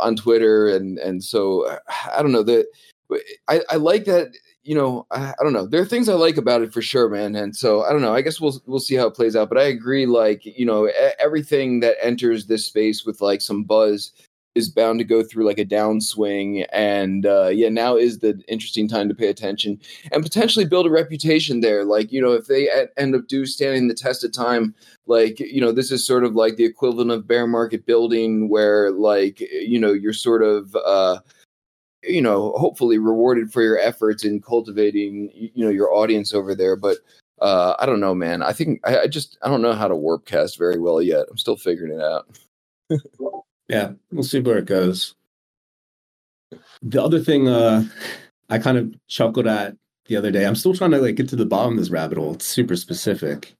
on 0.00 0.16
Twitter, 0.16 0.74
and 0.74 0.98
and 0.98 1.22
so 1.22 1.78
I 2.12 2.20
don't 2.20 2.32
know 2.32 2.42
that. 2.42 2.66
I, 3.48 3.60
I 3.70 3.76
like 3.76 4.04
that 4.04 4.32
you 4.62 4.74
know, 4.74 5.06
I, 5.10 5.30
I, 5.30 5.42
don't 5.42 5.52
know. 5.52 5.66
There 5.66 5.80
are 5.80 5.86
things 5.86 6.08
I 6.08 6.14
like 6.14 6.36
about 6.36 6.62
it 6.62 6.72
for 6.72 6.82
sure, 6.82 7.08
man. 7.08 7.34
And 7.34 7.56
so 7.56 7.82
I 7.82 7.92
don't 7.92 8.02
know. 8.02 8.14
I 8.14 8.22
guess 8.22 8.40
we'll 8.40 8.60
we'll 8.66 8.80
see 8.80 8.94
how 8.94 9.06
it 9.06 9.14
plays 9.14 9.34
out. 9.34 9.48
But 9.48 9.58
I 9.58 9.64
agree. 9.64 10.06
Like 10.06 10.44
you 10.44 10.66
know, 10.66 10.90
everything 11.18 11.80
that 11.80 11.96
enters 12.02 12.46
this 12.46 12.66
space 12.66 13.04
with 13.04 13.20
like 13.20 13.40
some 13.40 13.64
buzz 13.64 14.12
is 14.56 14.68
bound 14.68 14.98
to 14.98 15.04
go 15.04 15.22
through 15.22 15.46
like 15.46 15.58
a 15.58 15.64
downswing. 15.64 16.66
And 16.72 17.24
uh, 17.24 17.48
yeah, 17.48 17.68
now 17.68 17.96
is 17.96 18.18
the 18.18 18.42
interesting 18.48 18.88
time 18.88 19.08
to 19.08 19.14
pay 19.14 19.28
attention 19.28 19.80
and 20.12 20.22
potentially 20.22 20.64
build 20.64 20.86
a 20.86 20.90
reputation 20.90 21.60
there. 21.60 21.84
Like 21.84 22.12
you 22.12 22.20
know, 22.20 22.32
if 22.32 22.46
they 22.46 22.68
end 22.98 23.14
up 23.14 23.28
do 23.28 23.46
standing 23.46 23.88
the 23.88 23.94
test 23.94 24.24
of 24.24 24.32
time, 24.32 24.74
like 25.06 25.40
you 25.40 25.60
know, 25.60 25.72
this 25.72 25.90
is 25.90 26.06
sort 26.06 26.24
of 26.24 26.34
like 26.34 26.56
the 26.56 26.64
equivalent 26.64 27.12
of 27.12 27.26
bear 27.26 27.46
market 27.46 27.86
building, 27.86 28.50
where 28.50 28.90
like 28.90 29.40
you 29.40 29.78
know 29.78 29.92
you're 29.92 30.12
sort 30.12 30.42
of. 30.42 30.76
uh 30.76 31.20
you 32.02 32.22
know 32.22 32.52
hopefully 32.52 32.98
rewarded 32.98 33.52
for 33.52 33.62
your 33.62 33.78
efforts 33.78 34.24
in 34.24 34.40
cultivating 34.40 35.30
you 35.34 35.64
know 35.64 35.70
your 35.70 35.92
audience 35.92 36.32
over 36.32 36.54
there 36.54 36.76
but 36.76 36.98
uh 37.40 37.74
i 37.78 37.86
don't 37.86 38.00
know 38.00 38.14
man. 38.14 38.42
I 38.42 38.52
think 38.52 38.80
i, 38.84 39.00
I 39.00 39.06
just 39.06 39.38
i 39.42 39.48
don't 39.48 39.62
know 39.62 39.72
how 39.72 39.88
to 39.88 39.96
warp 39.96 40.26
cast 40.26 40.58
very 40.58 40.78
well 40.78 41.02
yet. 41.02 41.26
I'm 41.30 41.38
still 41.38 41.56
figuring 41.56 41.98
it 41.98 42.02
out. 42.02 42.26
Yeah 43.68 43.92
we'll 44.10 44.24
see 44.24 44.40
where 44.40 44.58
it 44.58 44.66
goes. 44.66 45.14
The 46.82 47.02
other 47.02 47.20
thing 47.20 47.48
uh 47.48 47.84
i 48.48 48.58
kind 48.58 48.76
of 48.78 48.92
chuckled 49.06 49.46
at 49.46 49.76
the 50.06 50.16
other 50.16 50.32
day 50.32 50.44
i'm 50.44 50.56
still 50.56 50.74
trying 50.74 50.90
to 50.90 50.98
like 50.98 51.14
get 51.14 51.28
to 51.28 51.36
the 51.36 51.46
bottom 51.46 51.74
of 51.74 51.78
this 51.78 51.90
rabbit 51.90 52.18
hole. 52.18 52.34
It's 52.34 52.46
super 52.46 52.74
specific. 52.76 53.54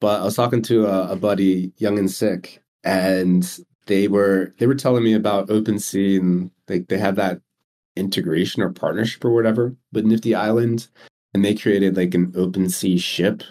But 0.00 0.22
i 0.22 0.24
was 0.24 0.36
talking 0.36 0.62
to 0.62 0.86
a, 0.86 1.12
a 1.12 1.16
buddy 1.16 1.72
young 1.76 1.98
and 1.98 2.10
sick 2.10 2.62
and 2.84 3.58
they 3.86 4.08
were 4.08 4.54
they 4.58 4.66
were 4.66 4.74
telling 4.74 5.04
me 5.04 5.12
about 5.12 5.48
OpenSea 5.48 6.18
and 6.18 6.50
they 6.66 6.78
they 6.80 6.96
have 6.96 7.16
that 7.16 7.40
integration 8.00 8.62
or 8.62 8.70
partnership 8.70 9.24
or 9.24 9.30
whatever 9.30 9.76
with 9.92 10.06
Nifty 10.06 10.34
Island, 10.34 10.88
and 11.34 11.44
they 11.44 11.54
created 11.54 11.96
like 11.96 12.14
an 12.14 12.32
open 12.36 12.68
sea 12.68 12.98
ship. 12.98 13.42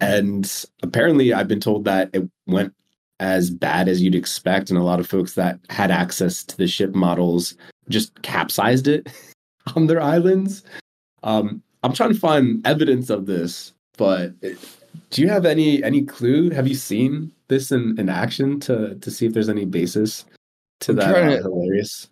And 0.00 0.50
apparently, 0.82 1.32
I've 1.32 1.48
been 1.48 1.60
told 1.60 1.84
that 1.84 2.10
it 2.12 2.28
went 2.46 2.74
as 3.20 3.50
bad 3.50 3.88
as 3.88 4.02
you'd 4.02 4.16
expect, 4.16 4.70
and 4.70 4.78
a 4.78 4.82
lot 4.82 4.98
of 4.98 5.06
folks 5.06 5.34
that 5.34 5.60
had 5.70 5.90
access 5.90 6.42
to 6.44 6.56
the 6.56 6.66
ship 6.66 6.94
models 6.94 7.54
just 7.88 8.20
capsized 8.22 8.88
it 8.88 9.08
on 9.76 9.86
their 9.86 10.00
islands. 10.00 10.64
Um, 11.22 11.62
I'm 11.82 11.92
trying 11.92 12.12
to 12.12 12.18
find 12.18 12.66
evidence 12.66 13.10
of 13.10 13.26
this, 13.26 13.72
but 13.96 14.32
do 15.10 15.22
you 15.22 15.28
have 15.28 15.46
any 15.46 15.82
any 15.84 16.02
clue? 16.02 16.50
Have 16.50 16.66
you 16.66 16.74
seen 16.74 17.30
this 17.48 17.70
in, 17.70 17.98
in 17.98 18.08
action 18.08 18.58
to 18.60 18.96
to 18.96 19.10
see 19.10 19.26
if 19.26 19.32
there's 19.32 19.48
any 19.48 19.64
basis 19.64 20.24
to 20.80 20.92
I'm 20.92 20.96
that? 20.96 21.14
Uh, 21.14 21.42
hilarious 21.42 22.08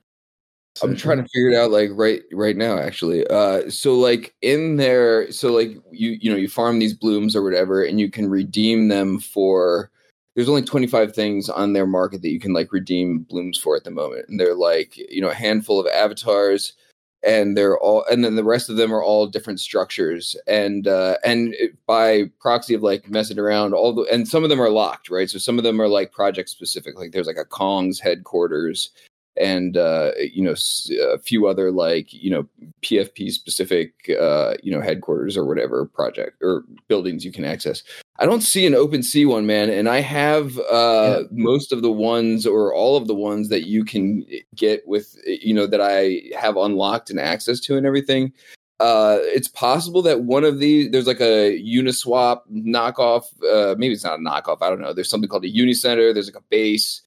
I'm 0.80 0.96
trying 0.96 1.18
to 1.18 1.28
figure 1.28 1.50
it 1.50 1.56
out 1.56 1.70
like 1.70 1.90
right 1.92 2.22
right 2.32 2.56
now 2.56 2.78
actually. 2.78 3.26
Uh 3.26 3.68
so 3.68 3.94
like 3.94 4.34
in 4.40 4.76
there 4.76 5.30
so 5.30 5.52
like 5.52 5.76
you 5.90 6.16
you 6.20 6.30
know 6.30 6.36
you 6.36 6.48
farm 6.48 6.78
these 6.78 6.94
blooms 6.94 7.36
or 7.36 7.42
whatever 7.42 7.82
and 7.84 8.00
you 8.00 8.10
can 8.10 8.30
redeem 8.30 8.88
them 8.88 9.18
for 9.18 9.90
there's 10.34 10.48
only 10.48 10.62
25 10.62 11.14
things 11.14 11.50
on 11.50 11.74
their 11.74 11.86
market 11.86 12.22
that 12.22 12.30
you 12.30 12.40
can 12.40 12.54
like 12.54 12.72
redeem 12.72 13.18
blooms 13.18 13.58
for 13.58 13.76
at 13.76 13.84
the 13.84 13.90
moment. 13.90 14.26
And 14.28 14.40
they're 14.40 14.54
like 14.54 14.96
you 14.96 15.20
know 15.20 15.28
a 15.28 15.34
handful 15.34 15.78
of 15.78 15.86
avatars 15.88 16.72
and 17.22 17.56
they're 17.56 17.78
all 17.78 18.04
and 18.10 18.24
then 18.24 18.36
the 18.36 18.44
rest 18.44 18.70
of 18.70 18.76
them 18.76 18.94
are 18.94 19.02
all 19.02 19.26
different 19.26 19.60
structures. 19.60 20.34
And 20.46 20.88
uh 20.88 21.18
and 21.22 21.54
by 21.86 22.30
proxy 22.40 22.72
of 22.72 22.82
like 22.82 23.10
messing 23.10 23.38
around 23.38 23.74
all 23.74 23.92
the 23.92 24.02
and 24.10 24.26
some 24.26 24.42
of 24.42 24.48
them 24.48 24.60
are 24.60 24.70
locked 24.70 25.10
right? 25.10 25.28
So 25.28 25.38
some 25.38 25.58
of 25.58 25.64
them 25.64 25.82
are 25.82 25.88
like 25.88 26.12
project 26.12 26.48
specific 26.48 26.98
like 26.98 27.12
there's 27.12 27.26
like 27.26 27.36
a 27.36 27.44
kong's 27.44 28.00
headquarters 28.00 28.90
and 29.36 29.76
uh 29.76 30.10
you 30.18 30.42
know 30.42 30.54
a 31.12 31.18
few 31.18 31.46
other 31.46 31.70
like 31.70 32.12
you 32.12 32.30
know 32.30 32.46
pfp 32.82 33.30
specific 33.30 33.94
uh 34.20 34.54
you 34.62 34.70
know 34.70 34.80
headquarters 34.80 35.36
or 35.36 35.44
whatever 35.44 35.86
project 35.86 36.36
or 36.42 36.64
buildings 36.88 37.24
you 37.24 37.32
can 37.32 37.44
access 37.44 37.82
i 38.18 38.26
don't 38.26 38.42
see 38.42 38.66
an 38.66 38.74
open 38.74 39.02
sea 39.02 39.24
one 39.24 39.46
man 39.46 39.70
and 39.70 39.88
i 39.88 40.00
have 40.00 40.58
uh 40.70 41.20
yeah. 41.20 41.22
most 41.30 41.72
of 41.72 41.82
the 41.82 41.90
ones 41.90 42.46
or 42.46 42.74
all 42.74 42.96
of 42.96 43.06
the 43.06 43.14
ones 43.14 43.48
that 43.48 43.66
you 43.66 43.84
can 43.84 44.26
get 44.54 44.86
with 44.86 45.16
you 45.24 45.54
know 45.54 45.66
that 45.66 45.80
i 45.80 46.20
have 46.38 46.56
unlocked 46.56 47.08
and 47.08 47.18
access 47.18 47.58
to 47.58 47.76
and 47.76 47.86
everything 47.86 48.32
uh 48.80 49.18
it's 49.20 49.48
possible 49.48 50.02
that 50.02 50.22
one 50.22 50.44
of 50.44 50.58
these 50.58 50.90
there's 50.90 51.06
like 51.06 51.20
a 51.20 51.58
uniswap 51.62 52.40
knockoff 52.52 53.24
uh 53.50 53.74
maybe 53.78 53.94
it's 53.94 54.04
not 54.04 54.18
a 54.18 54.22
knockoff 54.22 54.58
i 54.60 54.68
don't 54.68 54.80
know 54.80 54.92
there's 54.92 55.08
something 55.08 55.28
called 55.28 55.44
a 55.44 55.52
unicenter 55.52 56.12
there's 56.12 56.26
like 56.26 56.42
a 56.42 56.46
base 56.50 57.02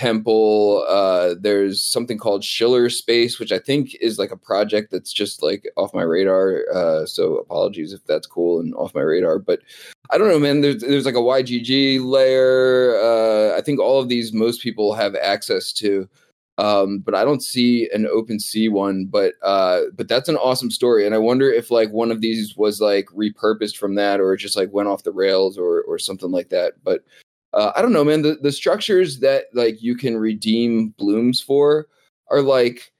temple 0.00 0.82
uh 0.88 1.34
there's 1.40 1.82
something 1.82 2.16
called 2.16 2.42
schiller 2.42 2.88
space 2.88 3.38
which 3.38 3.52
i 3.52 3.58
think 3.58 3.94
is 4.00 4.18
like 4.18 4.30
a 4.30 4.36
project 4.36 4.90
that's 4.90 5.12
just 5.12 5.42
like 5.42 5.70
off 5.76 5.92
my 5.92 6.00
radar 6.00 6.64
uh 6.72 7.04
so 7.04 7.36
apologies 7.36 7.92
if 7.92 8.02
that's 8.06 8.26
cool 8.26 8.60
and 8.60 8.74
off 8.76 8.94
my 8.94 9.02
radar 9.02 9.38
but 9.38 9.60
i 10.08 10.16
don't 10.16 10.28
know 10.28 10.38
man 10.38 10.62
there's 10.62 10.80
there's 10.80 11.04
like 11.04 11.14
a 11.14 11.42
ygg 11.42 12.00
layer 12.00 12.98
uh 13.02 13.54
i 13.58 13.60
think 13.60 13.78
all 13.78 14.00
of 14.00 14.08
these 14.08 14.32
most 14.32 14.62
people 14.62 14.94
have 14.94 15.14
access 15.16 15.70
to 15.70 16.08
um 16.56 17.00
but 17.00 17.14
i 17.14 17.22
don't 17.22 17.42
see 17.42 17.86
an 17.92 18.06
open 18.06 18.40
sea 18.40 18.70
one 18.70 19.04
but 19.04 19.34
uh 19.42 19.82
but 19.98 20.08
that's 20.08 20.30
an 20.30 20.36
awesome 20.36 20.70
story 20.70 21.04
and 21.04 21.14
i 21.14 21.18
wonder 21.18 21.52
if 21.52 21.70
like 21.70 21.90
one 21.90 22.10
of 22.10 22.22
these 22.22 22.56
was 22.56 22.80
like 22.80 23.04
repurposed 23.08 23.76
from 23.76 23.96
that 23.96 24.18
or 24.18 24.34
just 24.34 24.56
like 24.56 24.72
went 24.72 24.88
off 24.88 25.02
the 25.02 25.12
rails 25.12 25.58
or 25.58 25.82
or 25.82 25.98
something 25.98 26.30
like 26.30 26.48
that 26.48 26.72
but 26.82 27.04
uh, 27.52 27.72
I 27.74 27.82
don't 27.82 27.92
know, 27.92 28.04
man. 28.04 28.22
The 28.22 28.38
the 28.40 28.52
structures 28.52 29.20
that 29.20 29.46
like 29.52 29.82
you 29.82 29.96
can 29.96 30.16
redeem 30.16 30.94
blooms 30.98 31.40
for 31.40 31.86
are 32.30 32.42
like 32.42 32.92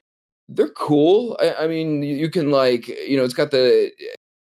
they're 0.49 0.69
cool. 0.71 1.39
I, 1.41 1.65
I 1.65 1.67
mean, 1.69 2.03
you 2.03 2.29
can 2.29 2.51
like 2.51 2.89
you 2.89 3.17
know, 3.17 3.25
it's 3.25 3.35
got 3.35 3.53
the 3.53 3.93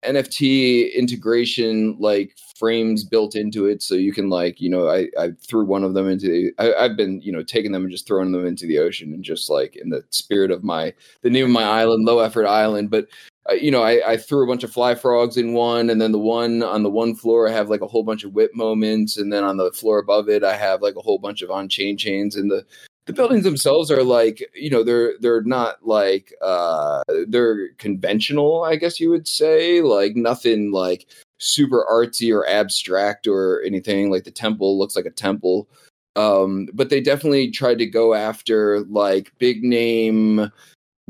NFT 0.05 0.95
integration 0.95 1.97
like 2.01 2.37
frames 2.57 3.05
built 3.05 3.37
into 3.37 3.67
it, 3.67 3.83
so 3.83 3.95
you 3.95 4.13
can 4.13 4.29
like 4.29 4.61
you 4.61 4.69
know, 4.69 4.89
I 4.89 5.09
I 5.19 5.31
threw 5.47 5.65
one 5.65 5.85
of 5.85 5.95
them 5.95 6.09
into. 6.09 6.27
The, 6.27 6.53
I, 6.59 6.85
I've 6.85 6.97
been 6.97 7.21
you 7.21 7.31
know 7.31 7.45
taking 7.45 7.71
them 7.71 7.85
and 7.85 7.93
just 7.93 8.09
throwing 8.09 8.33
them 8.33 8.47
into 8.47 8.67
the 8.67 8.79
ocean 8.79 9.13
and 9.15 9.23
just 9.23 9.49
like 9.49 9.77
in 9.77 9.91
the 9.91 10.05
spirit 10.11 10.51
of 10.51 10.65
my 10.65 10.93
the 11.23 11.31
name 11.31 11.45
of 11.45 11.53
my 11.53 11.65
island, 11.65 12.05
low 12.05 12.19
effort 12.19 12.47
island, 12.47 12.91
but 12.91 13.07
you 13.53 13.71
know, 13.71 13.83
I, 13.83 14.13
I, 14.13 14.17
threw 14.17 14.45
a 14.45 14.47
bunch 14.47 14.65
of 14.65 14.73
fly 14.73 14.95
frogs 14.95 15.37
in 15.37 15.53
one, 15.53 15.91
and 15.91 16.01
then 16.01 16.13
the 16.13 16.19
one 16.19 16.63
on 16.63 16.83
the 16.83 16.91
one 16.91 17.15
floor, 17.15 17.49
I 17.49 17.53
have 17.53 17.71
like 17.71 17.81
a 17.81 17.87
whole 17.87 18.03
bunch 18.03 18.25
of 18.25 18.33
WIP 18.33 18.55
moments, 18.55 19.17
and 19.17 19.33
then 19.33 19.45
on 19.45 19.57
the 19.57 19.73
floor 19.73 19.99
above 19.99 20.29
it, 20.29 20.45
I 20.45 20.57
have 20.57 20.83
like 20.83 20.97
a 20.97 21.01
whole 21.01 21.19
bunch 21.19 21.43
of 21.43 21.51
on 21.51 21.69
chain 21.69 21.97
chains, 21.97 22.37
and 22.37 22.51
the 22.51 22.65
the 23.07 23.13
buildings 23.13 23.45
themselves 23.45 23.91
are 23.91 24.05
like, 24.05 24.49
you 24.55 24.71
know, 24.71 24.85
they're 24.85 25.15
they're 25.21 25.43
not 25.43 25.85
like 25.87 26.33
uh 26.43 27.03
they're 27.27 27.71
conventional, 27.79 28.63
I 28.65 28.77
guess 28.77 29.01
you 29.01 29.11
would 29.11 29.27
say, 29.27 29.81
like 29.83 30.15
nothing 30.17 30.71
like 30.71 31.07
super 31.39 31.87
artsy 31.91 32.33
or 32.35 32.47
abstract 32.49 33.27
or 33.27 33.63
anything. 33.63 34.11
Like 34.11 34.25
the 34.25 34.31
temple 34.31 34.79
looks 34.79 34.95
like 34.95 35.07
a 35.07 35.11
temple, 35.11 35.69
um, 36.17 36.69
but 36.73 36.91
they 36.91 37.01
definitely 37.01 37.51
tried 37.51 37.79
to 37.79 37.87
go 37.87 38.15
after 38.15 38.81
like 38.83 39.33
big 39.39 39.65
name 39.65 40.51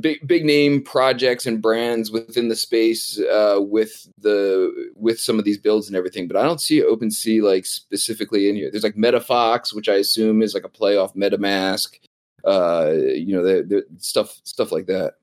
big 0.00 0.26
big 0.26 0.44
name 0.44 0.82
projects 0.82 1.46
and 1.46 1.62
brands 1.62 2.10
within 2.10 2.48
the 2.48 2.56
space 2.56 3.18
uh, 3.20 3.58
with 3.60 4.08
the 4.18 4.90
with 4.94 5.20
some 5.20 5.38
of 5.38 5.44
these 5.44 5.58
builds 5.58 5.86
and 5.86 5.96
everything. 5.96 6.28
But 6.28 6.36
I 6.36 6.42
don't 6.42 6.60
see 6.60 6.82
OpenSea 6.82 7.42
like 7.42 7.66
specifically 7.66 8.48
in 8.48 8.56
here. 8.56 8.70
There's 8.70 8.82
like 8.82 8.96
MetaFox, 8.96 9.74
which 9.74 9.88
I 9.88 9.94
assume 9.94 10.42
is 10.42 10.54
like 10.54 10.64
a 10.64 10.68
play 10.68 10.96
off 10.96 11.14
MetaMask. 11.14 11.98
Uh, 12.44 12.92
you 12.94 13.34
know, 13.34 13.44
the, 13.44 13.62
the 13.62 13.86
stuff 13.98 14.40
stuff 14.44 14.72
like 14.72 14.86
that. 14.86 15.14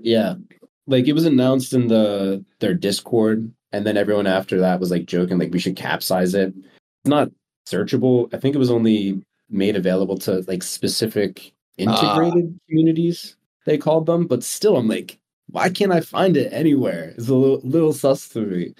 Yeah, 0.00 0.34
like 0.86 1.06
it 1.06 1.12
was 1.12 1.26
announced 1.26 1.72
in 1.72 1.88
the 1.88 2.44
their 2.60 2.74
Discord, 2.74 3.52
and 3.72 3.86
then 3.86 3.96
everyone 3.96 4.26
after 4.26 4.60
that 4.60 4.80
was 4.80 4.90
like 4.90 5.06
joking 5.06 5.38
like 5.38 5.52
we 5.52 5.58
should 5.58 5.76
capsize 5.76 6.34
it. 6.34 6.54
It's 6.56 7.10
not 7.10 7.30
searchable. 7.66 8.32
I 8.34 8.38
think 8.38 8.54
it 8.54 8.58
was 8.58 8.70
only 8.70 9.22
made 9.50 9.76
available 9.76 10.16
to 10.18 10.44
like 10.48 10.62
specific 10.62 11.52
integrated 11.76 12.44
uh, 12.44 12.58
communities 12.68 13.36
they 13.64 13.78
called 13.78 14.06
them, 14.06 14.26
but 14.26 14.42
still, 14.42 14.76
I'm 14.76 14.88
like, 14.88 15.18
why 15.50 15.68
can't 15.70 15.92
I 15.92 16.00
find 16.00 16.36
it 16.36 16.52
anywhere? 16.52 17.14
It's 17.16 17.28
a 17.28 17.34
little, 17.34 17.60
little 17.62 17.92
sus 17.92 18.28
to 18.30 18.40
me. 18.40 18.74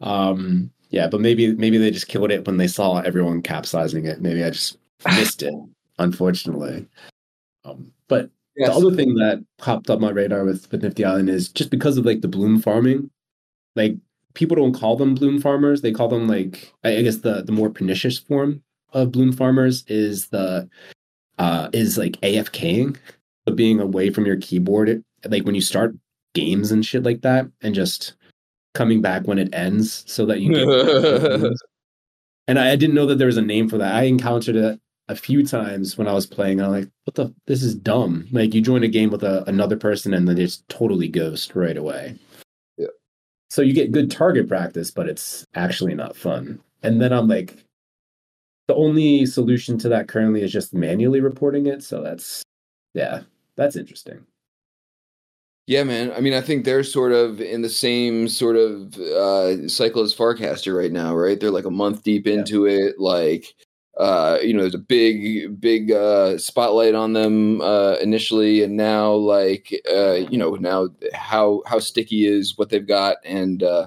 Um, 0.00 0.70
yeah, 0.90 1.08
but 1.08 1.20
maybe 1.20 1.52
maybe 1.54 1.78
they 1.78 1.90
just 1.90 2.08
killed 2.08 2.30
it 2.30 2.46
when 2.46 2.56
they 2.56 2.68
saw 2.68 3.00
everyone 3.00 3.42
capsizing 3.42 4.06
it. 4.06 4.20
Maybe 4.20 4.44
I 4.44 4.50
just 4.50 4.78
missed 5.06 5.42
it, 5.42 5.54
unfortunately. 5.98 6.86
Um, 7.64 7.92
but 8.08 8.30
yes. 8.56 8.68
the 8.68 8.74
other 8.74 8.94
thing 8.94 9.14
that 9.14 9.44
popped 9.58 9.90
up 9.90 10.00
my 10.00 10.10
radar 10.10 10.44
with, 10.44 10.70
with 10.70 10.82
Nifty 10.82 11.04
Island 11.04 11.30
is 11.30 11.48
just 11.48 11.70
because 11.70 11.98
of 11.98 12.06
like 12.06 12.20
the 12.20 12.28
bloom 12.28 12.60
farming, 12.60 13.10
like 13.76 13.96
people 14.34 14.56
don't 14.56 14.74
call 14.74 14.96
them 14.96 15.14
bloom 15.14 15.40
farmers. 15.40 15.80
They 15.80 15.92
call 15.92 16.08
them 16.08 16.28
like 16.28 16.72
I 16.84 17.02
guess 17.02 17.18
the 17.18 17.42
the 17.42 17.52
more 17.52 17.70
pernicious 17.70 18.18
form 18.18 18.62
of 18.92 19.12
bloom 19.12 19.32
farmers 19.32 19.84
is 19.88 20.28
the 20.28 20.68
uh 21.38 21.68
is 21.72 21.98
like 21.98 22.12
AFKing 22.20 22.96
being 23.52 23.80
away 23.80 24.10
from 24.10 24.26
your 24.26 24.36
keyboard, 24.36 25.02
like 25.28 25.44
when 25.44 25.54
you 25.54 25.60
start 25.60 25.94
games 26.34 26.70
and 26.70 26.84
shit 26.84 27.02
like 27.02 27.22
that, 27.22 27.46
and 27.62 27.74
just 27.74 28.14
coming 28.74 29.00
back 29.00 29.26
when 29.26 29.38
it 29.38 29.54
ends 29.54 30.04
so 30.06 30.26
that 30.26 30.40
you 30.40 30.52
and 32.48 32.58
I, 32.58 32.72
I, 32.72 32.76
didn't 32.76 32.94
know 32.94 33.06
that 33.06 33.16
there 33.16 33.28
was 33.28 33.36
a 33.36 33.42
name 33.42 33.68
for 33.68 33.78
that. 33.78 33.94
I 33.94 34.02
encountered 34.02 34.56
it 34.56 34.80
a 35.08 35.16
few 35.16 35.46
times 35.46 35.96
when 35.96 36.08
I 36.08 36.12
was 36.12 36.26
playing. 36.26 36.60
I'm 36.60 36.70
like, 36.70 36.88
what 37.04 37.14
the? 37.14 37.34
This 37.46 37.62
is 37.62 37.74
dumb. 37.74 38.26
Like 38.32 38.54
you 38.54 38.60
join 38.60 38.82
a 38.82 38.88
game 38.88 39.10
with 39.10 39.22
a, 39.22 39.44
another 39.48 39.76
person 39.76 40.14
and 40.14 40.26
then 40.26 40.36
just 40.36 40.68
totally 40.68 41.08
ghost 41.08 41.54
right 41.54 41.76
away. 41.76 42.16
Yeah. 42.76 42.88
So 43.50 43.62
you 43.62 43.72
get 43.72 43.92
good 43.92 44.10
target 44.10 44.48
practice, 44.48 44.90
but 44.90 45.08
it's 45.08 45.44
actually 45.54 45.94
not 45.94 46.16
fun. 46.16 46.60
And 46.82 47.00
then 47.00 47.12
I'm 47.12 47.28
like, 47.28 47.64
the 48.66 48.74
only 48.74 49.26
solution 49.26 49.78
to 49.78 49.88
that 49.90 50.08
currently 50.08 50.42
is 50.42 50.52
just 50.52 50.74
manually 50.74 51.20
reporting 51.20 51.66
it. 51.66 51.82
So 51.82 52.02
that's 52.02 52.42
yeah, 52.94 53.22
that's 53.56 53.76
interesting. 53.76 54.26
Yeah, 55.66 55.84
man. 55.84 56.12
I 56.12 56.20
mean, 56.20 56.34
I 56.34 56.42
think 56.42 56.64
they're 56.64 56.84
sort 56.84 57.12
of 57.12 57.40
in 57.40 57.62
the 57.62 57.70
same 57.70 58.28
sort 58.28 58.56
of 58.56 58.96
uh, 58.98 59.66
cycle 59.66 60.02
as 60.02 60.14
Farcaster 60.14 60.76
right 60.76 60.92
now, 60.92 61.14
right? 61.14 61.40
They're 61.40 61.50
like 61.50 61.64
a 61.64 61.70
month 61.70 62.02
deep 62.02 62.26
into 62.26 62.66
yeah. 62.66 62.88
it. 62.88 62.98
Like, 62.98 63.54
uh, 63.96 64.38
you 64.42 64.52
know, 64.52 64.60
there's 64.60 64.74
a 64.74 64.78
big, 64.78 65.58
big 65.58 65.90
uh, 65.90 66.36
spotlight 66.36 66.94
on 66.94 67.14
them 67.14 67.62
uh, 67.62 67.94
initially, 67.94 68.62
and 68.62 68.76
now, 68.76 69.12
like, 69.12 69.72
uh, 69.90 70.12
you 70.12 70.36
know, 70.36 70.54
now 70.56 70.88
how 71.14 71.62
how 71.66 71.78
sticky 71.78 72.26
is 72.26 72.58
what 72.58 72.68
they've 72.68 72.86
got, 72.86 73.16
and 73.24 73.62
uh, 73.62 73.86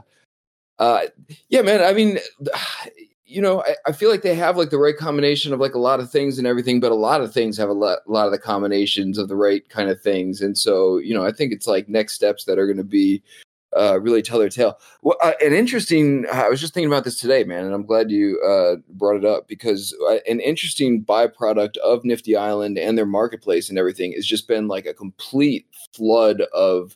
uh, 0.79 1.01
yeah, 1.49 1.61
man. 1.61 1.83
I 1.83 1.93
mean, 1.93 2.17
you 3.27 3.41
know, 3.41 3.61
I, 3.61 3.75
I, 3.87 3.91
feel 3.91 4.09
like 4.09 4.21
they 4.21 4.35
have 4.35 4.55
like 4.55 4.69
the 4.69 4.77
right 4.77 4.95
combination 4.95 5.53
of 5.53 5.59
like 5.59 5.75
a 5.75 5.79
lot 5.79 5.99
of 5.99 6.09
things 6.09 6.37
and 6.37 6.47
everything, 6.47 6.79
but 6.79 6.93
a 6.93 6.95
lot 6.95 7.19
of 7.19 7.33
things 7.33 7.57
have 7.57 7.67
a 7.67 7.73
lot, 7.73 7.99
a 8.07 8.11
lot 8.11 8.25
of 8.25 8.31
the 8.31 8.39
combinations 8.39 9.17
of 9.17 9.27
the 9.27 9.35
right 9.35 9.67
kind 9.67 9.89
of 9.89 10.01
things. 10.01 10.41
And 10.41 10.57
so, 10.57 10.97
you 10.97 11.13
know, 11.13 11.25
I 11.25 11.33
think 11.33 11.51
it's 11.51 11.67
like 11.67 11.89
next 11.89 12.13
steps 12.13 12.45
that 12.45 12.57
are 12.57 12.65
going 12.65 12.77
to 12.77 12.85
be 12.85 13.21
uh, 13.75 13.99
really 13.99 14.21
tell 14.21 14.39
their 14.39 14.49
tale. 14.49 14.79
Well, 15.01 15.17
uh, 15.21 15.33
an 15.41 15.53
interesting, 15.53 16.25
I 16.31 16.47
was 16.47 16.61
just 16.61 16.73
thinking 16.73 16.91
about 16.91 17.03
this 17.03 17.19
today, 17.19 17.43
man, 17.43 17.65
and 17.65 17.73
I'm 17.73 17.85
glad 17.85 18.09
you 18.09 18.41
uh, 18.41 18.77
brought 18.93 19.17
it 19.17 19.25
up 19.25 19.49
because 19.49 19.95
uh, 20.09 20.19
an 20.27 20.39
interesting 20.39 21.03
byproduct 21.03 21.75
of 21.77 22.05
Nifty 22.05 22.35
Island 22.35 22.77
and 22.77 22.97
their 22.97 23.05
marketplace 23.05 23.69
and 23.69 23.77
everything 23.77 24.13
has 24.13 24.25
just 24.25 24.47
been 24.47 24.69
like 24.69 24.85
a 24.85 24.93
complete 24.93 25.67
flood 25.93 26.41
of 26.53 26.95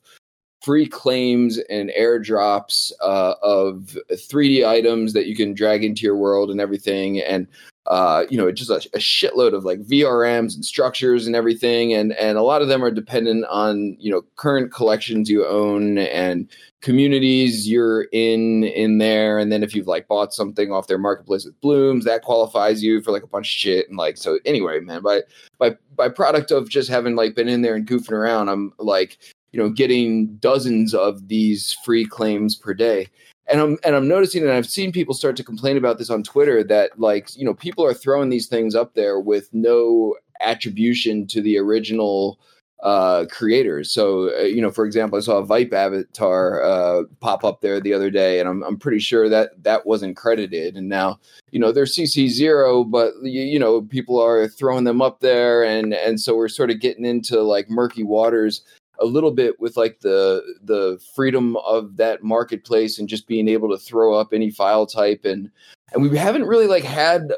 free 0.61 0.87
claims 0.87 1.59
and 1.69 1.91
airdrops 1.97 2.91
uh, 3.01 3.33
of 3.41 3.97
3D 4.11 4.67
items 4.67 5.13
that 5.13 5.25
you 5.25 5.35
can 5.35 5.53
drag 5.53 5.83
into 5.83 6.03
your 6.03 6.15
world 6.15 6.51
and 6.51 6.61
everything. 6.61 7.19
And 7.19 7.47
uh, 7.87 8.25
you 8.29 8.37
know, 8.37 8.51
just 8.51 8.69
a, 8.69 8.75
a, 8.93 8.99
shitload 8.99 9.55
of 9.55 9.65
like 9.65 9.79
VRMs 9.79 10.53
and 10.53 10.63
structures 10.63 11.25
and 11.25 11.35
everything. 11.35 11.93
And 11.93 12.13
and 12.13 12.37
a 12.37 12.43
lot 12.43 12.61
of 12.61 12.67
them 12.67 12.83
are 12.83 12.91
dependent 12.91 13.43
on 13.45 13.97
you 13.99 14.11
know 14.11 14.21
current 14.35 14.71
collections 14.71 15.31
you 15.31 15.47
own 15.47 15.97
and 15.97 16.47
communities 16.81 17.67
you're 17.67 18.03
in 18.11 18.65
in 18.65 18.99
there. 18.99 19.39
And 19.39 19.51
then 19.51 19.63
if 19.63 19.73
you've 19.73 19.87
like 19.87 20.07
bought 20.07 20.31
something 20.31 20.71
off 20.71 20.85
their 20.85 20.99
marketplace 20.99 21.43
with 21.43 21.59
blooms, 21.59 22.05
that 22.05 22.21
qualifies 22.21 22.83
you 22.83 23.01
for 23.01 23.11
like 23.11 23.23
a 23.23 23.27
bunch 23.27 23.47
of 23.47 23.59
shit. 23.59 23.89
And 23.89 23.97
like 23.97 24.15
so, 24.15 24.37
anyway, 24.45 24.79
man, 24.79 25.01
by 25.01 25.21
by 25.57 25.75
by 25.95 26.07
product 26.07 26.51
of 26.51 26.69
just 26.69 26.87
having 26.87 27.15
like 27.15 27.33
been 27.33 27.49
in 27.49 27.63
there 27.63 27.75
and 27.75 27.87
goofing 27.87 28.11
around, 28.11 28.47
I'm 28.47 28.73
like 28.77 29.17
you 29.51 29.59
know 29.59 29.69
getting 29.69 30.35
dozens 30.37 30.93
of 30.93 31.27
these 31.27 31.73
free 31.83 32.05
claims 32.05 32.55
per 32.55 32.73
day 32.73 33.07
and 33.47 33.59
i'm 33.59 33.77
and 33.83 33.95
i'm 33.95 34.07
noticing 34.07 34.43
and 34.43 34.51
i've 34.51 34.69
seen 34.69 34.91
people 34.91 35.13
start 35.13 35.35
to 35.35 35.43
complain 35.43 35.77
about 35.77 35.97
this 35.97 36.09
on 36.09 36.23
twitter 36.23 36.63
that 36.63 36.99
like 36.99 37.35
you 37.35 37.45
know 37.45 37.53
people 37.53 37.85
are 37.85 37.93
throwing 37.93 38.29
these 38.29 38.47
things 38.47 38.75
up 38.75 38.93
there 38.93 39.19
with 39.19 39.49
no 39.53 40.15
attribution 40.41 41.27
to 41.27 41.41
the 41.41 41.57
original 41.57 42.39
uh, 42.83 43.25
creators. 43.29 43.91
So, 43.91 44.35
uh, 44.35 44.43
you 44.43 44.61
know, 44.61 44.71
for 44.71 44.85
example, 44.85 45.17
I 45.17 45.21
saw 45.21 45.37
a 45.37 45.45
Vipe 45.45 45.73
avatar 45.73 46.63
uh, 46.63 47.03
pop 47.19 47.43
up 47.43 47.61
there 47.61 47.79
the 47.79 47.93
other 47.93 48.09
day, 48.09 48.39
and 48.39 48.49
I'm, 48.49 48.63
I'm 48.63 48.77
pretty 48.77 48.99
sure 48.99 49.29
that 49.29 49.63
that 49.63 49.85
wasn't 49.85 50.17
credited. 50.17 50.75
And 50.75 50.89
now, 50.89 51.19
you 51.51 51.59
know, 51.59 51.71
they're 51.71 51.85
CC 51.85 52.27
zero, 52.27 52.83
but 52.83 53.13
you, 53.21 53.41
you 53.41 53.59
know, 53.59 53.81
people 53.83 54.19
are 54.19 54.47
throwing 54.47 54.85
them 54.85 55.01
up 55.01 55.19
there, 55.19 55.63
and 55.63 55.93
and 55.93 56.19
so 56.19 56.35
we're 56.35 56.47
sort 56.47 56.71
of 56.71 56.79
getting 56.79 57.05
into 57.05 57.41
like 57.41 57.69
murky 57.69 58.03
waters 58.03 58.63
a 59.01 59.05
little 59.05 59.31
bit 59.31 59.59
with 59.59 59.75
like 59.75 59.99
the 60.01 60.43
the 60.63 61.01
freedom 61.15 61.57
of 61.57 61.97
that 61.97 62.23
marketplace 62.23 62.99
and 62.99 63.09
just 63.09 63.27
being 63.27 63.47
able 63.47 63.69
to 63.69 63.77
throw 63.77 64.13
up 64.13 64.33
any 64.33 64.51
file 64.51 64.85
type. 64.85 65.25
And 65.25 65.49
and 65.93 66.09
we 66.09 66.17
haven't 66.17 66.45
really 66.45 66.67
like 66.67 66.83
had 66.83 67.33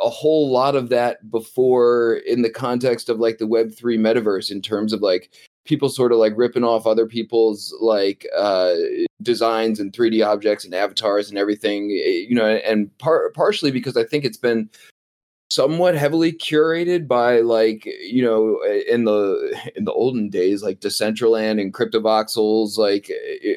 a, 0.00 0.08
whole 0.08 0.50
lot 0.50 0.74
of 0.74 0.88
that 0.88 1.30
before 1.30 2.14
in 2.26 2.42
the 2.42 2.50
context 2.50 3.08
of 3.08 3.18
like 3.18 3.38
the 3.38 3.46
web3 3.46 3.98
metaverse 3.98 4.50
in 4.50 4.62
terms 4.62 4.92
of 4.92 5.02
like 5.02 5.34
people 5.64 5.88
sort 5.90 6.12
of 6.12 6.18
like 6.18 6.32
ripping 6.34 6.64
off 6.64 6.86
other 6.86 7.06
people's 7.06 7.74
like 7.80 8.26
uh 8.36 8.74
designs 9.20 9.78
and 9.78 9.92
3d 9.92 10.26
objects 10.26 10.64
and 10.64 10.74
avatars 10.74 11.28
and 11.28 11.36
everything 11.36 11.90
eh, 12.02 12.24
you 12.26 12.34
know 12.34 12.46
and 12.46 12.96
par- 12.98 13.30
partially 13.34 13.70
because 13.70 13.96
i 13.96 14.04
think 14.04 14.24
it's 14.24 14.38
been 14.38 14.70
somewhat 15.50 15.94
heavily 15.94 16.32
curated 16.32 17.08
by 17.08 17.40
like 17.40 17.86
you 18.02 18.22
know 18.22 18.60
in 18.88 19.04
the 19.04 19.58
in 19.76 19.84
the 19.84 19.92
olden 19.92 20.28
days 20.28 20.62
like 20.62 20.80
decentraland 20.80 21.60
and 21.60 21.72
cryptovoxels 21.72 22.76
like 22.76 23.08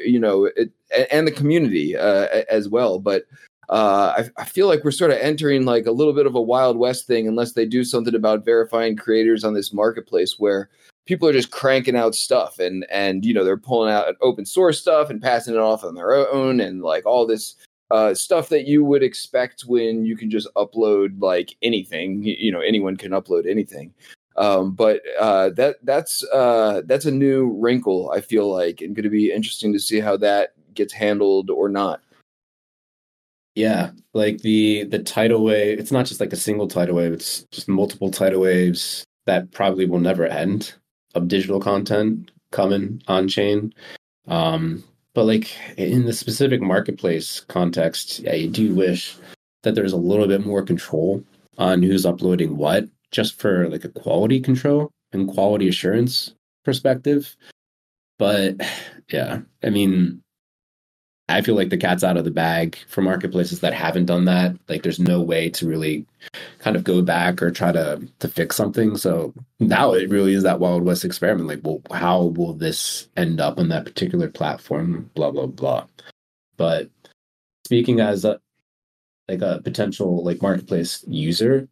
you 0.06 0.20
know 0.20 0.46
it, 0.56 0.72
and 1.12 1.28
the 1.28 1.32
community 1.32 1.96
uh, 1.96 2.28
as 2.50 2.70
well. 2.70 3.00
But 3.00 3.26
uh, 3.70 4.24
I, 4.38 4.42
I, 4.42 4.46
feel 4.46 4.68
like 4.68 4.84
we're 4.84 4.92
sort 4.92 5.12
of 5.12 5.18
entering 5.20 5.64
like 5.64 5.86
a 5.86 5.92
little 5.92 6.12
bit 6.12 6.26
of 6.26 6.36
a 6.36 6.42
wild 6.42 6.76
west 6.76 7.08
thing 7.08 7.26
unless 7.26 7.54
they 7.54 7.66
do 7.66 7.86
something 7.86 8.14
about 8.14 8.44
verifying 8.44 8.98
creators 8.98 9.46
on 9.46 9.54
this 9.54 9.72
marketplace 9.72 10.36
where 10.38 10.70
people 11.06 11.26
are 11.28 11.34
just 11.34 11.52
cranking 11.52 11.96
out 11.96 12.14
stuff 12.14 12.60
and 12.60 12.86
and 12.92 13.24
you 13.24 13.34
know 13.34 13.46
they're 13.46 13.56
pulling 13.56 13.92
out 13.92 14.16
open 14.22 14.46
source 14.46 14.80
stuff 14.80 15.10
and 15.10 15.22
passing 15.22 15.54
it 15.54 15.60
off 15.60 15.86
on 15.86 15.96
their 15.96 16.14
own 16.14 16.60
and 16.60 16.82
like 16.82 17.06
all 17.06 17.26
this 17.26 17.56
uh, 17.92 18.14
stuff 18.14 18.50
that 18.50 18.68
you 18.68 18.84
would 18.84 19.04
expect 19.04 19.62
when 19.62 20.06
you 20.06 20.16
can 20.16 20.30
just 20.30 20.48
upload 20.56 21.22
like 21.22 21.56
anything. 21.62 22.24
You 22.24 22.52
know, 22.52 22.62
anyone 22.62 22.98
can 22.98 23.12
upload 23.12 23.50
anything. 23.50 23.94
Um, 24.38 24.72
but 24.72 25.02
uh, 25.20 25.50
that 25.52 25.78
that's 25.84 26.24
uh, 26.32 26.82
that's 26.86 27.06
a 27.06 27.12
new 27.12 27.52
wrinkle. 27.60 28.12
I 28.12 28.22
feel 28.22 28.50
like, 28.50 28.82
and 28.82 28.96
going 28.96 29.04
to 29.04 29.10
be 29.10 29.32
interesting 29.32 29.74
to 29.74 29.80
see 29.80 30.00
how 30.00 30.18
that 30.18 30.54
gets 30.74 30.94
handled 30.94 31.50
or 31.50 31.68
not. 31.68 32.02
Yeah, 33.56 33.92
like 34.14 34.40
the 34.40 34.86
the 34.86 35.00
tidal 35.00 35.44
wave. 35.44 35.80
It's 35.80 35.92
not 35.92 36.06
just 36.06 36.22
like 36.22 36.32
a 36.32 36.38
single 36.38 36.68
tidal 36.68 36.96
wave. 36.96 37.12
It's 37.12 37.44
just 37.52 37.68
multiple 37.68 38.10
tidal 38.10 38.42
waves 38.42 39.04
that 39.26 39.52
probably 39.52 39.86
will 39.86 40.00
never 40.00 40.26
end 40.26 40.74
of 41.14 41.28
digital 41.28 41.60
content 41.60 42.32
coming 42.52 43.02
on 43.08 43.28
chain. 43.28 43.74
Um, 44.28 44.84
but 45.14 45.26
like 45.26 45.52
in 45.78 46.06
the 46.06 46.14
specific 46.14 46.62
marketplace 46.62 47.42
context, 47.42 48.22
I 48.30 48.48
do 48.48 48.74
wish 48.74 49.16
that 49.64 49.76
there's 49.76 49.94
a 49.94 49.98
little 49.98 50.28
bit 50.28 50.46
more 50.46 50.64
control 50.64 51.24
on 51.58 51.84
who's 51.84 52.06
uploading 52.06 52.58
what, 52.58 52.86
just 53.12 53.40
for 53.40 53.70
like 53.70 53.84
a 53.84 53.90
quality 53.90 54.40
control 54.40 54.92
and 55.12 55.28
quality 55.28 55.68
assurance 55.68 56.34
perspective. 56.64 57.36
But 58.18 58.56
yeah, 59.12 59.42
I 59.64 59.70
mean, 59.70 60.22
I 61.32 61.42
feel 61.42 61.56
like 61.56 61.70
the 61.70 61.78
cat's 61.78 62.04
out 62.04 62.18
of 62.18 62.26
the 62.26 62.32
bag 62.32 62.78
for 62.88 63.02
marketplaces 63.02 63.60
that 63.62 63.74
haven't 63.74 64.06
done 64.06 64.26
that. 64.26 64.56
Like 64.68 64.84
there's 64.84 65.00
no 65.00 65.22
way 65.22 65.50
to 65.52 65.68
really 65.68 66.06
kind 66.60 66.76
of 66.76 66.84
go 66.84 67.02
back 67.02 67.42
or 67.42 67.52
try 67.52 67.72
to 67.72 68.08
to 68.20 68.28
fix 68.28 68.56
something. 68.56 68.98
So 68.98 69.34
now 69.60 69.94
it 69.94 70.10
really 70.10 70.34
is 70.34 70.44
that 70.44 70.60
Wild 70.60 70.84
West 70.84 71.06
experiment. 71.06 71.48
Like, 71.48 71.62
well, 71.64 71.82
how 71.92 72.24
will 72.24 72.54
this 72.54 73.08
end 73.18 73.40
up 73.40 73.58
on 73.58 73.70
that 73.70 73.86
particular 73.86 74.30
platform? 74.30 75.10
Blah 75.16 75.32
blah 75.32 75.48
blah. 75.48 75.86
But 76.58 76.90
speaking 77.66 78.00
as 78.00 78.26
a 78.26 78.40
like 79.28 79.42
a 79.42 79.62
potential 79.64 80.24
like 80.24 80.42
marketplace 80.42 81.04
user, 81.08 81.68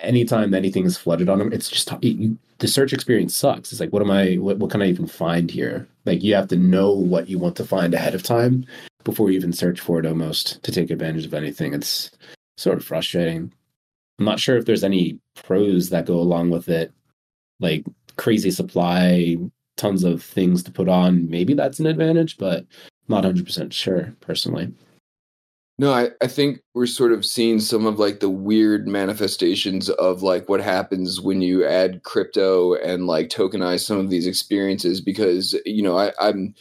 anytime 0.00 0.54
anything 0.54 0.84
is 0.84 0.96
flooded 0.96 1.28
on 1.28 1.38
them, 1.38 1.52
it's 1.52 1.68
just 1.68 1.90
it, 2.02 2.36
the 2.58 2.68
search 2.68 2.92
experience 2.92 3.34
sucks. 3.34 3.72
It's 3.72 3.80
like, 3.80 3.92
what 3.92 4.02
am 4.02 4.10
I? 4.10 4.34
What, 4.36 4.58
what 4.58 4.70
can 4.70 4.82
I 4.82 4.88
even 4.88 5.06
find 5.06 5.50
here? 5.50 5.88
Like, 6.04 6.22
you 6.22 6.34
have 6.34 6.48
to 6.48 6.56
know 6.56 6.92
what 6.92 7.28
you 7.28 7.38
want 7.38 7.56
to 7.56 7.64
find 7.64 7.94
ahead 7.94 8.14
of 8.14 8.22
time 8.22 8.66
before 9.04 9.30
you 9.30 9.36
even 9.36 9.52
search 9.52 9.80
for 9.80 9.98
it, 9.98 10.06
almost 10.06 10.62
to 10.62 10.72
take 10.72 10.90
advantage 10.90 11.26
of 11.26 11.34
anything. 11.34 11.74
It's 11.74 12.10
sort 12.56 12.78
of 12.78 12.84
frustrating. 12.84 13.52
I'm 14.18 14.24
not 14.24 14.40
sure 14.40 14.56
if 14.56 14.66
there's 14.66 14.84
any 14.84 15.18
pros 15.34 15.90
that 15.90 16.06
go 16.06 16.14
along 16.14 16.50
with 16.50 16.68
it, 16.68 16.92
like 17.60 17.84
crazy 18.16 18.50
supply, 18.50 19.36
tons 19.76 20.04
of 20.04 20.22
things 20.22 20.62
to 20.62 20.70
put 20.70 20.88
on. 20.88 21.28
Maybe 21.28 21.54
that's 21.54 21.80
an 21.80 21.86
advantage, 21.86 22.38
but 22.38 22.66
not 23.08 23.24
100% 23.24 23.72
sure 23.72 24.14
personally. 24.20 24.72
No, 25.78 25.92
I, 25.92 26.10
I 26.20 26.26
think 26.26 26.60
we're 26.74 26.86
sort 26.86 27.12
of 27.12 27.24
seeing 27.24 27.58
some 27.58 27.86
of 27.86 27.98
like 27.98 28.20
the 28.20 28.30
weird 28.30 28.86
manifestations 28.86 29.88
of 29.90 30.22
like 30.22 30.48
what 30.48 30.60
happens 30.60 31.20
when 31.20 31.40
you 31.40 31.66
add 31.66 32.02
crypto 32.04 32.74
and 32.74 33.06
like 33.06 33.30
tokenize 33.30 33.80
some 33.80 33.98
of 33.98 34.10
these 34.10 34.26
experiences 34.26 35.00
because 35.00 35.58
you 35.64 35.82
know 35.82 35.98
I, 35.98 36.12
I'm 36.20 36.54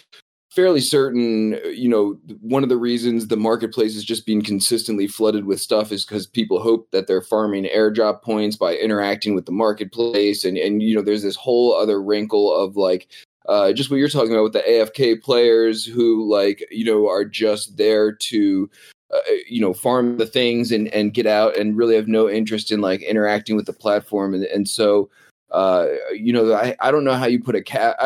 fairly 0.52 0.82
certain 0.82 1.58
you 1.74 1.88
know 1.88 2.20
one 2.42 2.62
of 2.62 2.70
the 2.70 2.78
reasons 2.78 3.28
the 3.28 3.38
marketplace 3.38 3.96
is 3.96 4.04
just 4.04 4.26
being 4.26 4.42
consistently 4.42 5.08
flooded 5.08 5.46
with 5.46 5.62
stuff 5.62 5.92
is 5.92 6.04
because 6.04 6.28
people 6.28 6.62
hope 6.62 6.92
that 6.92 7.08
they're 7.08 7.22
farming 7.22 7.64
airdrop 7.64 8.22
points 8.22 8.58
by 8.58 8.76
interacting 8.76 9.34
with 9.34 9.46
the 9.46 9.52
marketplace. 9.52 10.44
And 10.44 10.58
and 10.58 10.84
you 10.84 10.96
know 10.96 11.02
there's 11.02 11.24
this 11.24 11.38
whole 11.38 11.74
other 11.74 12.02
wrinkle 12.02 12.54
of 12.54 12.76
like 12.76 13.08
uh, 13.50 13.74
just 13.74 13.90
what 13.90 13.98
you're 13.98 14.10
talking 14.10 14.34
about 14.34 14.44
with 14.44 14.54
the 14.54 14.60
AFK 14.60 15.22
players 15.22 15.86
who 15.86 16.30
like 16.30 16.68
you 16.70 16.86
know 16.86 17.08
are 17.08 17.26
just 17.26 17.78
there 17.78 18.12
to 18.12 18.70
uh, 19.14 19.20
you 19.48 19.62
know 19.62 19.74
farm 19.74 20.18
the 20.18 20.26
things 20.26 20.72
and 20.72 20.90
and 20.90 21.14
get 21.14 21.26
out 21.26 21.58
and 21.58 21.78
really 21.78 21.96
have 21.96 22.08
no 22.08 22.30
interest 22.30 22.72
in 22.72 22.82
like 22.82 23.02
interacting 23.02 23.56
with 23.56 23.66
the 23.66 23.74
platform. 23.74 24.34
And 24.34 24.44
and 24.46 24.68
so 24.68 25.10
uh, 25.52 25.88
you 26.14 26.32
know 26.32 26.54
I, 26.54 26.76
I 26.80 26.92
don't 26.92 27.04
know 27.04 27.14
how 27.14 27.26
you 27.26 27.42
put 27.42 27.56
a 27.56 27.62
cat 27.62 27.98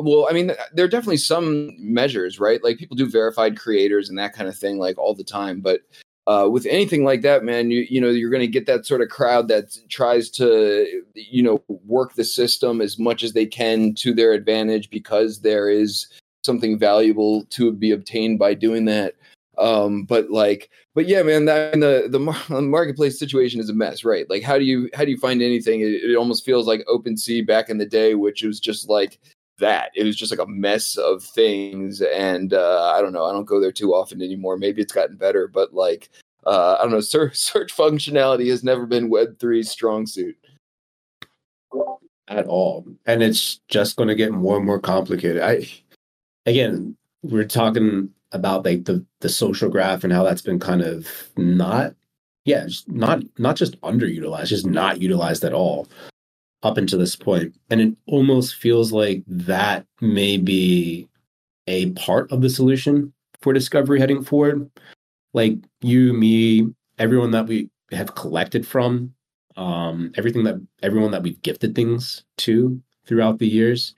well 0.00 0.26
i 0.28 0.32
mean 0.32 0.52
there 0.72 0.84
are 0.84 0.88
definitely 0.88 1.16
some 1.18 1.70
measures 1.78 2.38
right? 2.38 2.62
Like 2.62 2.78
people 2.78 2.96
do 2.96 3.08
verified 3.08 3.58
creators 3.58 4.08
and 4.08 4.18
that 4.18 4.34
kind 4.34 4.48
of 4.48 4.56
thing 4.56 4.78
like 4.78 4.98
all 4.98 5.14
the 5.14 5.24
time 5.24 5.60
but 5.60 5.80
uh, 6.28 6.48
with 6.48 6.66
anything 6.66 7.04
like 7.04 7.22
that 7.22 7.42
man 7.42 7.70
you 7.70 7.84
you 7.90 8.00
know 8.00 8.08
you're 8.08 8.30
going 8.30 8.40
to 8.40 8.46
get 8.46 8.66
that 8.66 8.86
sort 8.86 9.00
of 9.00 9.08
crowd 9.08 9.48
that 9.48 9.76
tries 9.88 10.30
to 10.30 11.02
you 11.14 11.42
know 11.42 11.62
work 11.86 12.14
the 12.14 12.24
system 12.24 12.80
as 12.80 12.98
much 12.98 13.24
as 13.24 13.32
they 13.32 13.46
can 13.46 13.92
to 13.94 14.14
their 14.14 14.32
advantage 14.32 14.88
because 14.88 15.40
there 15.40 15.68
is 15.68 16.06
something 16.44 16.78
valuable 16.78 17.44
to 17.46 17.72
be 17.72 17.90
obtained 17.90 18.38
by 18.38 18.54
doing 18.54 18.84
that 18.84 19.14
um 19.58 20.04
but 20.04 20.30
like 20.30 20.70
but 20.94 21.06
yeah 21.06 21.22
man 21.22 21.44
that 21.44 21.72
the 21.74 22.08
the 22.08 22.18
marketplace 22.62 23.18
situation 23.18 23.60
is 23.60 23.68
a 23.68 23.74
mess 23.74 24.04
right? 24.04 24.28
Like 24.30 24.42
how 24.42 24.58
do 24.58 24.64
you 24.64 24.88
how 24.94 25.04
do 25.04 25.10
you 25.10 25.18
find 25.18 25.42
anything? 25.42 25.80
It, 25.80 26.02
it 26.10 26.16
almost 26.16 26.44
feels 26.44 26.66
like 26.66 26.84
OpenSea 26.86 27.46
back 27.46 27.68
in 27.68 27.78
the 27.78 27.86
day 27.86 28.14
which 28.14 28.42
was 28.42 28.60
just 28.60 28.88
like 28.88 29.18
that. 29.58 29.90
It 29.94 30.04
was 30.04 30.16
just 30.16 30.32
like 30.32 30.40
a 30.40 30.50
mess 30.50 30.96
of 30.96 31.22
things 31.22 32.00
and 32.00 32.54
uh 32.54 32.92
i 32.96 33.00
don't 33.02 33.12
know 33.12 33.24
i 33.24 33.32
don't 33.32 33.44
go 33.44 33.60
there 33.60 33.72
too 33.72 33.94
often 33.94 34.22
anymore. 34.22 34.56
Maybe 34.56 34.80
it's 34.80 34.92
gotten 34.92 35.16
better 35.16 35.48
but 35.48 35.74
like 35.74 36.08
uh 36.46 36.76
i 36.78 36.82
don't 36.82 36.92
know 36.92 37.00
search, 37.00 37.36
search 37.36 37.76
functionality 37.76 38.48
has 38.48 38.64
never 38.64 38.86
been 38.86 39.10
web 39.10 39.38
3's 39.38 39.70
strong 39.70 40.06
suit. 40.06 40.36
At 42.28 42.46
all. 42.46 42.86
And 43.04 43.22
it's 43.22 43.60
just 43.68 43.96
going 43.96 44.08
to 44.08 44.14
get 44.14 44.32
more 44.32 44.56
and 44.56 44.64
more 44.64 44.80
complicated. 44.80 45.42
I 45.42 45.68
again 46.46 46.96
we're 47.22 47.44
talking 47.44 48.10
about 48.32 48.64
like 48.64 48.84
the 48.84 49.04
the 49.20 49.28
social 49.28 49.68
graph 49.68 50.04
and 50.04 50.12
how 50.12 50.22
that's 50.24 50.42
been 50.42 50.58
kind 50.58 50.82
of 50.82 51.30
not 51.36 51.94
yeah 52.44 52.66
not 52.88 53.22
not 53.38 53.56
just 53.56 53.80
underutilized 53.82 54.46
just 54.46 54.66
not 54.66 55.00
utilized 55.00 55.44
at 55.44 55.52
all 55.52 55.86
up 56.62 56.76
until 56.76 56.98
this 56.98 57.16
point. 57.16 57.54
And 57.70 57.80
it 57.80 57.96
almost 58.06 58.54
feels 58.54 58.92
like 58.92 59.22
that 59.26 59.86
may 60.00 60.36
be 60.36 61.08
a 61.66 61.90
part 61.90 62.30
of 62.30 62.40
the 62.40 62.50
solution 62.50 63.12
for 63.40 63.52
discovery 63.52 63.98
heading 63.98 64.22
forward. 64.22 64.70
Like 65.34 65.56
you 65.80 66.12
me 66.12 66.68
everyone 66.98 67.32
that 67.32 67.46
we 67.46 67.70
have 67.90 68.14
collected 68.14 68.66
from 68.66 69.12
um 69.56 70.12
everything 70.16 70.44
that 70.44 70.60
everyone 70.82 71.10
that 71.10 71.22
we've 71.22 71.40
gifted 71.42 71.74
things 71.74 72.24
to 72.38 72.80
throughout 73.06 73.38
the 73.38 73.46
years 73.46 73.94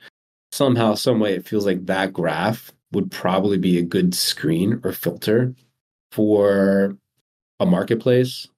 somehow 0.50 0.94
some 0.94 1.20
way 1.20 1.34
it 1.34 1.46
feels 1.46 1.64
like 1.64 1.86
that 1.86 2.12
graph 2.12 2.72
would 2.94 3.10
probably 3.10 3.58
be 3.58 3.78
a 3.78 3.82
good 3.82 4.14
screen 4.14 4.80
or 4.84 4.92
filter 4.92 5.54
for 6.12 6.96
a 7.60 7.66
marketplace. 7.66 8.48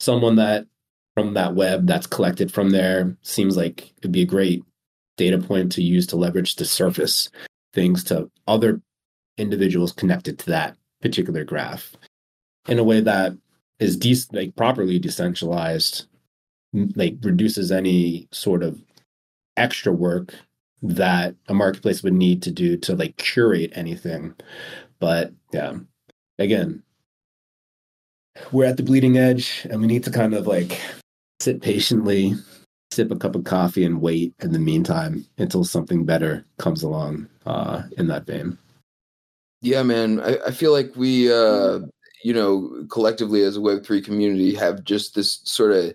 Someone 0.00 0.36
that 0.36 0.66
from 1.14 1.34
that 1.34 1.54
web 1.54 1.86
that's 1.86 2.06
collected 2.06 2.52
from 2.52 2.70
there 2.70 3.16
seems 3.22 3.56
like 3.56 3.92
it'd 3.98 4.12
be 4.12 4.22
a 4.22 4.26
great 4.26 4.62
data 5.16 5.38
point 5.38 5.72
to 5.72 5.82
use 5.82 6.06
to 6.06 6.16
leverage 6.16 6.56
to 6.56 6.64
surface 6.64 7.30
things 7.74 8.02
to 8.04 8.30
other 8.46 8.80
individuals 9.36 9.92
connected 9.92 10.38
to 10.38 10.46
that 10.46 10.76
particular 11.00 11.44
graph 11.44 11.94
in 12.68 12.78
a 12.78 12.84
way 12.84 13.00
that 13.00 13.32
is 13.78 13.96
de- 13.96 14.16
like 14.32 14.54
properly 14.56 14.98
decentralized 14.98 16.06
like 16.94 17.16
reduces 17.22 17.70
any 17.70 18.28
sort 18.30 18.62
of 18.62 18.80
extra 19.56 19.92
work 19.92 20.34
that 20.82 21.34
a 21.48 21.54
marketplace 21.54 22.02
would 22.02 22.12
need 22.12 22.42
to 22.42 22.50
do 22.50 22.76
to 22.76 22.94
like 22.96 23.16
curate 23.16 23.72
anything. 23.74 24.34
But 24.98 25.32
yeah, 25.52 25.74
again, 26.38 26.82
we're 28.50 28.64
at 28.64 28.76
the 28.76 28.82
bleeding 28.82 29.16
edge 29.16 29.66
and 29.70 29.80
we 29.80 29.86
need 29.86 30.04
to 30.04 30.10
kind 30.10 30.34
of 30.34 30.46
like 30.46 30.80
sit 31.40 31.62
patiently, 31.62 32.34
sip 32.90 33.10
a 33.10 33.16
cup 33.16 33.34
of 33.34 33.44
coffee 33.44 33.84
and 33.84 34.00
wait 34.00 34.34
in 34.40 34.52
the 34.52 34.58
meantime 34.58 35.24
until 35.38 35.64
something 35.64 36.04
better 36.04 36.44
comes 36.58 36.82
along 36.82 37.28
uh, 37.46 37.82
in 37.96 38.08
that 38.08 38.26
vein. 38.26 38.58
Yeah, 39.60 39.82
man. 39.84 40.20
I, 40.20 40.38
I 40.46 40.50
feel 40.50 40.72
like 40.72 40.92
we, 40.96 41.32
uh, 41.32 41.80
you 42.24 42.34
know, 42.34 42.86
collectively 42.90 43.42
as 43.42 43.56
a 43.56 43.60
Web3 43.60 44.04
community 44.04 44.54
have 44.54 44.82
just 44.84 45.14
this 45.14 45.40
sort 45.44 45.72
of 45.72 45.94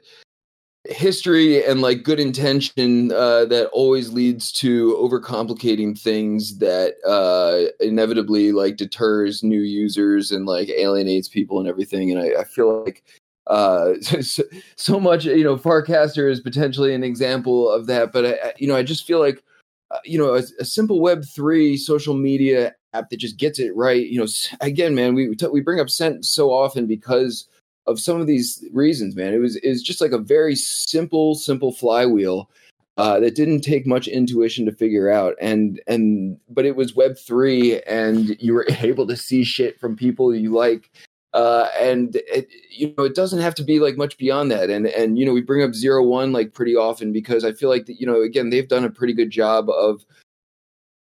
history 0.89 1.63
and 1.63 1.81
like 1.81 2.03
good 2.03 2.19
intention 2.19 3.11
uh, 3.11 3.45
that 3.45 3.67
always 3.73 4.11
leads 4.11 4.51
to 4.53 4.93
overcomplicating 4.95 5.99
things 5.99 6.57
that 6.59 6.95
uh, 7.05 7.71
inevitably 7.83 8.51
like 8.51 8.77
deters 8.77 9.43
new 9.43 9.61
users 9.61 10.31
and 10.31 10.45
like 10.45 10.69
alienates 10.69 11.27
people 11.27 11.59
and 11.59 11.67
everything. 11.67 12.11
And 12.11 12.19
I, 12.19 12.41
I 12.41 12.43
feel 12.43 12.83
like 12.83 13.03
uh, 13.47 13.93
so, 14.01 14.43
so, 14.75 14.99
much, 14.99 15.25
you 15.25 15.43
know, 15.43 15.57
Farcaster 15.57 16.29
is 16.29 16.39
potentially 16.39 16.93
an 16.93 17.03
example 17.03 17.69
of 17.69 17.87
that. 17.87 18.11
But 18.11 18.25
I, 18.25 18.53
you 18.57 18.67
know, 18.67 18.75
I 18.75 18.83
just 18.83 19.05
feel 19.05 19.19
like, 19.19 19.43
uh, 19.91 19.99
you 20.03 20.17
know, 20.17 20.35
a, 20.35 20.43
a 20.59 20.65
simple 20.65 20.99
Web 20.99 21.23
three 21.23 21.77
social 21.77 22.13
media 22.13 22.75
app 22.93 23.09
that 23.09 23.17
just 23.17 23.37
gets 23.37 23.59
it 23.59 23.75
right. 23.75 24.05
You 24.05 24.19
know, 24.19 24.27
again, 24.61 24.95
man, 24.95 25.15
we 25.15 25.35
we 25.51 25.61
bring 25.61 25.79
up 25.79 25.89
Cent 25.89 26.25
so 26.25 26.51
often 26.51 26.87
because 26.87 27.47
of 27.87 27.99
some 27.99 28.19
of 28.21 28.27
these 28.27 28.63
reasons, 28.73 29.15
man. 29.15 29.33
It 29.33 29.39
was 29.39 29.55
is 29.57 29.81
just 29.81 30.01
like 30.01 30.11
a 30.11 30.17
very 30.17 30.55
simple, 30.55 31.35
simple 31.35 31.71
flywheel 31.71 32.49
uh, 32.97 33.19
that 33.19 33.35
didn't 33.35 33.61
take 33.61 33.87
much 33.87 34.07
intuition 34.07 34.65
to 34.65 34.71
figure 34.71 35.09
out, 35.09 35.35
and 35.41 35.81
and 35.87 36.37
but 36.49 36.65
it 36.65 36.75
was 36.75 36.95
Web 36.95 37.17
three, 37.17 37.81
and 37.83 38.35
you 38.39 38.53
were 38.53 38.67
able 38.81 39.07
to 39.07 39.15
see 39.15 39.43
shit 39.43 39.79
from 39.79 39.95
people 39.95 40.35
you 40.35 40.53
like. 40.53 40.91
Uh, 41.33 41.69
and 41.79 42.15
it, 42.15 42.47
you 42.71 42.93
know 42.97 43.03
it 43.03 43.13
doesn't 43.13 43.41
have 43.41 43.53
to 43.53 43.63
be 43.63 43.79
like 43.79 43.97
much 43.97 44.17
beyond 44.17 44.49
that 44.49 44.69
and 44.69 44.87
and 44.87 45.19
you 45.19 45.25
know 45.25 45.33
we 45.33 45.41
bring 45.41 45.61
up 45.61 45.75
zero 45.75 46.01
one 46.01 46.31
like 46.31 46.53
pretty 46.53 46.73
often 46.75 47.11
because 47.11 47.43
i 47.43 47.51
feel 47.51 47.69
like 47.69 47.85
that 47.85 47.99
you 47.99 48.07
know 48.07 48.21
again 48.21 48.49
they've 48.49 48.69
done 48.69 48.85
a 48.85 48.89
pretty 48.89 49.13
good 49.13 49.29
job 49.29 49.69
of 49.69 50.05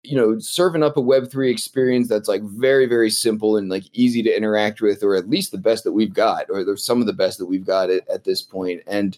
you 0.03 0.17
know 0.17 0.39
serving 0.39 0.83
up 0.83 0.97
a 0.97 1.01
web3 1.01 1.51
experience 1.51 2.09
that's 2.09 2.29
like 2.29 2.43
very 2.43 2.87
very 2.87 3.11
simple 3.11 3.57
and 3.57 3.69
like 3.69 3.85
easy 3.93 4.23
to 4.23 4.37
interact 4.37 4.81
with 4.81 5.03
or 5.03 5.15
at 5.15 5.29
least 5.29 5.53
the 5.53 5.59
best 5.59 5.85
that 5.85 5.93
we've 5.93 6.15
got 6.15 6.47
or 6.51 6.65
there's 6.65 6.85
some 6.85 7.01
of 7.01 7.07
the 7.07 7.13
best 7.13 7.39
that 7.39 7.47
we've 7.47 7.67
got 7.67 7.91
at, 7.91 8.07
at 8.09 8.25
this 8.25 8.43
point. 8.43 8.83
And 8.87 9.17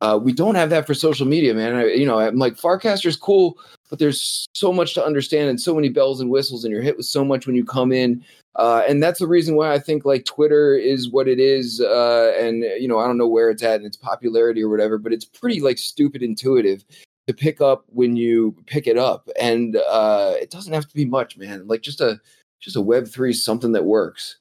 uh, 0.00 0.18
we 0.20 0.32
don't 0.32 0.56
have 0.56 0.70
that 0.70 0.86
for 0.86 0.94
social 0.94 1.26
media 1.26 1.54
man. 1.54 1.76
I, 1.76 1.84
you 1.86 2.04
know 2.04 2.18
i'm 2.18 2.36
like 2.36 2.54
farcaster's 2.54 3.16
cool 3.16 3.58
but 3.90 3.98
there's 3.98 4.48
so 4.54 4.72
much 4.72 4.94
to 4.94 5.04
understand 5.04 5.48
and 5.48 5.60
so 5.60 5.74
many 5.74 5.88
bells 5.88 6.20
and 6.20 6.30
whistles 6.30 6.64
and 6.64 6.72
you're 6.72 6.82
hit 6.82 6.96
with 6.96 7.06
so 7.06 7.24
much 7.24 7.46
when 7.46 7.54
you 7.54 7.64
come 7.64 7.92
in. 7.92 8.24
Uh, 8.56 8.82
and 8.88 9.02
that's 9.02 9.18
the 9.18 9.26
reason 9.26 9.56
why 9.56 9.72
i 9.72 9.78
think 9.78 10.04
like 10.04 10.24
twitter 10.24 10.76
is 10.76 11.10
what 11.10 11.28
it 11.28 11.38
is 11.40 11.80
uh, 11.80 12.32
and 12.38 12.62
you 12.78 12.88
know 12.88 12.98
i 12.98 13.06
don't 13.06 13.18
know 13.18 13.28
where 13.28 13.50
it's 13.50 13.62
at 13.62 13.76
and 13.76 13.86
its 13.86 13.96
popularity 13.96 14.62
or 14.62 14.68
whatever 14.68 14.98
but 14.98 15.12
it's 15.12 15.24
pretty 15.24 15.60
like 15.60 15.78
stupid 15.78 16.22
intuitive 16.22 16.84
to 17.26 17.34
pick 17.34 17.60
up 17.60 17.84
when 17.88 18.16
you 18.16 18.56
pick 18.66 18.86
it 18.86 18.98
up. 18.98 19.28
And 19.40 19.76
uh 19.76 20.34
it 20.40 20.50
doesn't 20.50 20.72
have 20.72 20.88
to 20.88 20.94
be 20.94 21.04
much 21.04 21.36
man. 21.36 21.66
Like 21.66 21.82
just 21.82 22.00
a 22.00 22.20
just 22.60 22.76
a 22.76 22.80
web 22.80 23.06
3 23.08 23.32
something 23.32 23.72
that 23.72 23.84
works. 23.84 24.38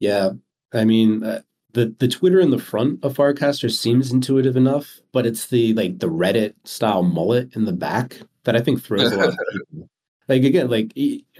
Yeah. 0.00 0.30
I 0.72 0.84
mean 0.84 1.22
uh, 1.24 1.42
the 1.72 1.94
the 1.98 2.08
twitter 2.08 2.40
in 2.40 2.50
the 2.50 2.58
front 2.58 3.04
of 3.04 3.16
farcaster 3.16 3.70
seems 3.70 4.12
intuitive 4.12 4.56
enough 4.56 5.00
but 5.12 5.26
it's 5.26 5.48
the 5.48 5.74
like 5.74 5.98
the 5.98 6.08
reddit 6.08 6.54
style 6.64 7.02
mullet 7.02 7.54
in 7.56 7.64
the 7.64 7.72
back 7.72 8.20
that 8.44 8.54
i 8.54 8.60
think 8.60 8.80
throws 8.80 9.10
a 9.10 9.16
lot 9.16 9.28
of 9.28 9.36
people. 9.52 9.88
Like 10.28 10.44
again 10.44 10.70
like 10.70 10.92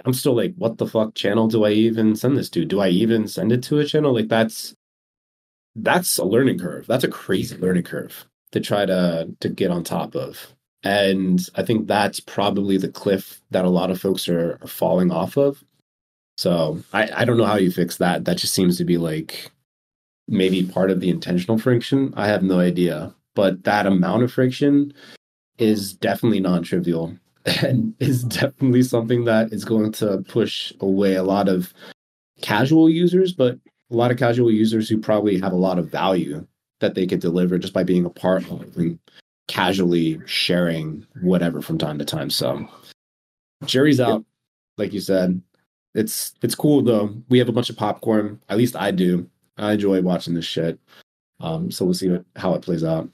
i'm 0.05 0.13
still 0.13 0.35
like 0.35 0.53
what 0.57 0.77
the 0.77 0.87
fuck 0.87 1.15
channel 1.15 1.47
do 1.47 1.63
i 1.63 1.71
even 1.71 2.15
send 2.15 2.37
this 2.37 2.49
to? 2.51 2.65
Do 2.65 2.81
i 2.81 2.89
even 2.89 3.27
send 3.27 3.51
it 3.51 3.63
to 3.63 3.79
a 3.79 3.85
channel? 3.85 4.13
Like 4.13 4.27
that's 4.27 4.75
that's 5.75 6.17
a 6.17 6.23
learning 6.23 6.59
curve. 6.59 6.85
That's 6.87 7.03
a 7.03 7.09
crazy 7.09 7.57
learning 7.57 7.83
curve 7.83 8.25
to 8.55 8.61
try 8.61 8.85
to 8.85 9.29
to 9.41 9.49
get 9.49 9.69
on 9.69 9.83
top 9.83 10.15
of. 10.15 10.53
And 10.83 11.41
I 11.55 11.63
think 11.63 11.87
that's 11.87 12.19
probably 12.19 12.77
the 12.77 12.87
cliff 12.87 13.41
that 13.51 13.65
a 13.65 13.69
lot 13.69 13.91
of 13.91 13.99
folks 13.99 14.29
are, 14.29 14.57
are 14.61 14.67
falling 14.67 15.11
off 15.11 15.35
of. 15.35 15.63
So 16.37 16.79
I, 16.93 17.09
I 17.13 17.25
don't 17.25 17.37
know 17.37 17.45
how 17.45 17.57
you 17.57 17.71
fix 17.71 17.97
that. 17.97 18.25
That 18.25 18.37
just 18.37 18.53
seems 18.53 18.77
to 18.77 18.85
be 18.85 18.97
like 18.97 19.51
maybe 20.27 20.63
part 20.63 20.89
of 20.89 21.01
the 21.01 21.09
intentional 21.09 21.57
friction. 21.57 22.13
I 22.15 22.27
have 22.27 22.43
no 22.43 22.59
idea. 22.59 23.13
But 23.35 23.63
that 23.65 23.85
amount 23.85 24.23
of 24.23 24.31
friction 24.31 24.93
is 25.57 25.93
definitely 25.93 26.39
non 26.39 26.63
trivial 26.63 27.17
and 27.61 27.93
is 27.99 28.23
definitely 28.23 28.83
something 28.83 29.25
that 29.25 29.51
is 29.51 29.65
going 29.65 29.91
to 29.93 30.23
push 30.29 30.71
away 30.79 31.15
a 31.15 31.23
lot 31.23 31.49
of 31.49 31.73
casual 32.41 32.89
users, 32.89 33.33
but 33.33 33.59
a 33.91 33.95
lot 33.95 34.11
of 34.11 34.17
casual 34.17 34.51
users 34.51 34.87
who 34.87 34.97
probably 34.97 35.39
have 35.39 35.51
a 35.51 35.57
lot 35.57 35.77
of 35.77 35.89
value 35.89 36.45
that 36.79 36.95
they 36.95 37.07
could 37.07 37.19
deliver 37.19 37.57
just 37.57 37.73
by 37.73 37.83
being 37.83 38.05
a 38.05 38.09
part 38.09 38.49
of 38.49 38.77
and 38.77 38.99
casually 39.47 40.19
sharing 40.25 41.05
whatever 41.21 41.61
from 41.61 41.77
time 41.77 41.99
to 41.99 42.05
time. 42.05 42.29
So 42.29 42.67
jury's 43.65 43.99
out, 43.99 44.25
like 44.77 44.93
you 44.93 44.99
said. 44.99 45.41
It's 45.93 46.33
it's 46.41 46.55
cool 46.55 46.81
though. 46.81 47.15
We 47.29 47.39
have 47.39 47.49
a 47.49 47.53
bunch 47.53 47.69
of 47.69 47.77
popcorn. 47.77 48.41
At 48.49 48.57
least 48.57 48.75
I 48.75 48.91
do. 48.91 49.29
I 49.57 49.73
enjoy 49.73 50.01
watching 50.01 50.33
this 50.33 50.45
shit. 50.45 50.77
Um, 51.39 51.71
so 51.71 51.85
we'll 51.85 51.93
see 51.93 52.09
what, 52.09 52.25
how 52.35 52.53
it 52.53 52.61
plays 52.61 52.83
out. 52.83 53.09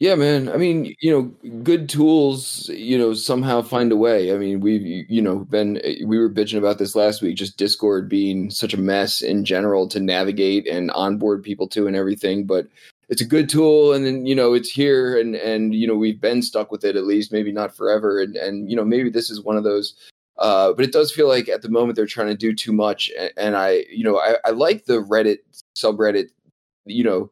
Yeah, 0.00 0.14
man. 0.14 0.48
I 0.48 0.56
mean, 0.56 0.94
you 1.00 1.10
know, 1.10 1.50
good 1.62 1.88
tools, 1.88 2.70
you 2.70 2.96
know, 2.96 3.12
somehow 3.12 3.60
find 3.60 3.92
a 3.92 3.96
way. 3.96 4.32
I 4.32 4.38
mean, 4.38 4.60
we've, 4.60 5.06
you 5.10 5.20
know, 5.20 5.40
been, 5.40 5.78
we 6.06 6.18
were 6.18 6.30
bitching 6.30 6.56
about 6.56 6.78
this 6.78 6.94
last 6.94 7.20
week, 7.20 7.36
just 7.36 7.58
Discord 7.58 8.08
being 8.08 8.50
such 8.50 8.72
a 8.72 8.80
mess 8.80 9.20
in 9.20 9.44
general 9.44 9.86
to 9.88 10.00
navigate 10.00 10.66
and 10.66 10.90
onboard 10.92 11.42
people 11.42 11.68
to 11.68 11.86
and 11.86 11.94
everything. 11.94 12.44
But 12.44 12.66
it's 13.10 13.20
a 13.20 13.26
good 13.26 13.48
tool 13.48 13.92
and 13.92 14.06
then 14.06 14.24
you 14.24 14.34
know 14.34 14.54
it's 14.54 14.70
here 14.70 15.18
and 15.18 15.34
and 15.34 15.74
you 15.74 15.86
know 15.86 15.96
we've 15.96 16.20
been 16.20 16.40
stuck 16.40 16.70
with 16.70 16.84
it 16.84 16.96
at 16.96 17.04
least 17.04 17.32
maybe 17.32 17.52
not 17.52 17.76
forever 17.76 18.20
and 18.20 18.36
and 18.36 18.70
you 18.70 18.76
know 18.76 18.84
maybe 18.84 19.10
this 19.10 19.28
is 19.28 19.42
one 19.42 19.56
of 19.56 19.64
those 19.64 19.94
uh, 20.38 20.72
but 20.72 20.86
it 20.86 20.92
does 20.92 21.12
feel 21.12 21.28
like 21.28 21.50
at 21.50 21.60
the 21.60 21.68
moment 21.68 21.96
they're 21.96 22.06
trying 22.06 22.28
to 22.28 22.36
do 22.36 22.54
too 22.54 22.72
much 22.72 23.10
and, 23.18 23.32
and 23.36 23.56
i 23.56 23.84
you 23.90 24.04
know 24.04 24.18
I, 24.18 24.36
I 24.44 24.50
like 24.50 24.86
the 24.86 25.02
reddit 25.02 25.38
subreddit 25.76 26.28
you 26.86 27.04
know 27.04 27.30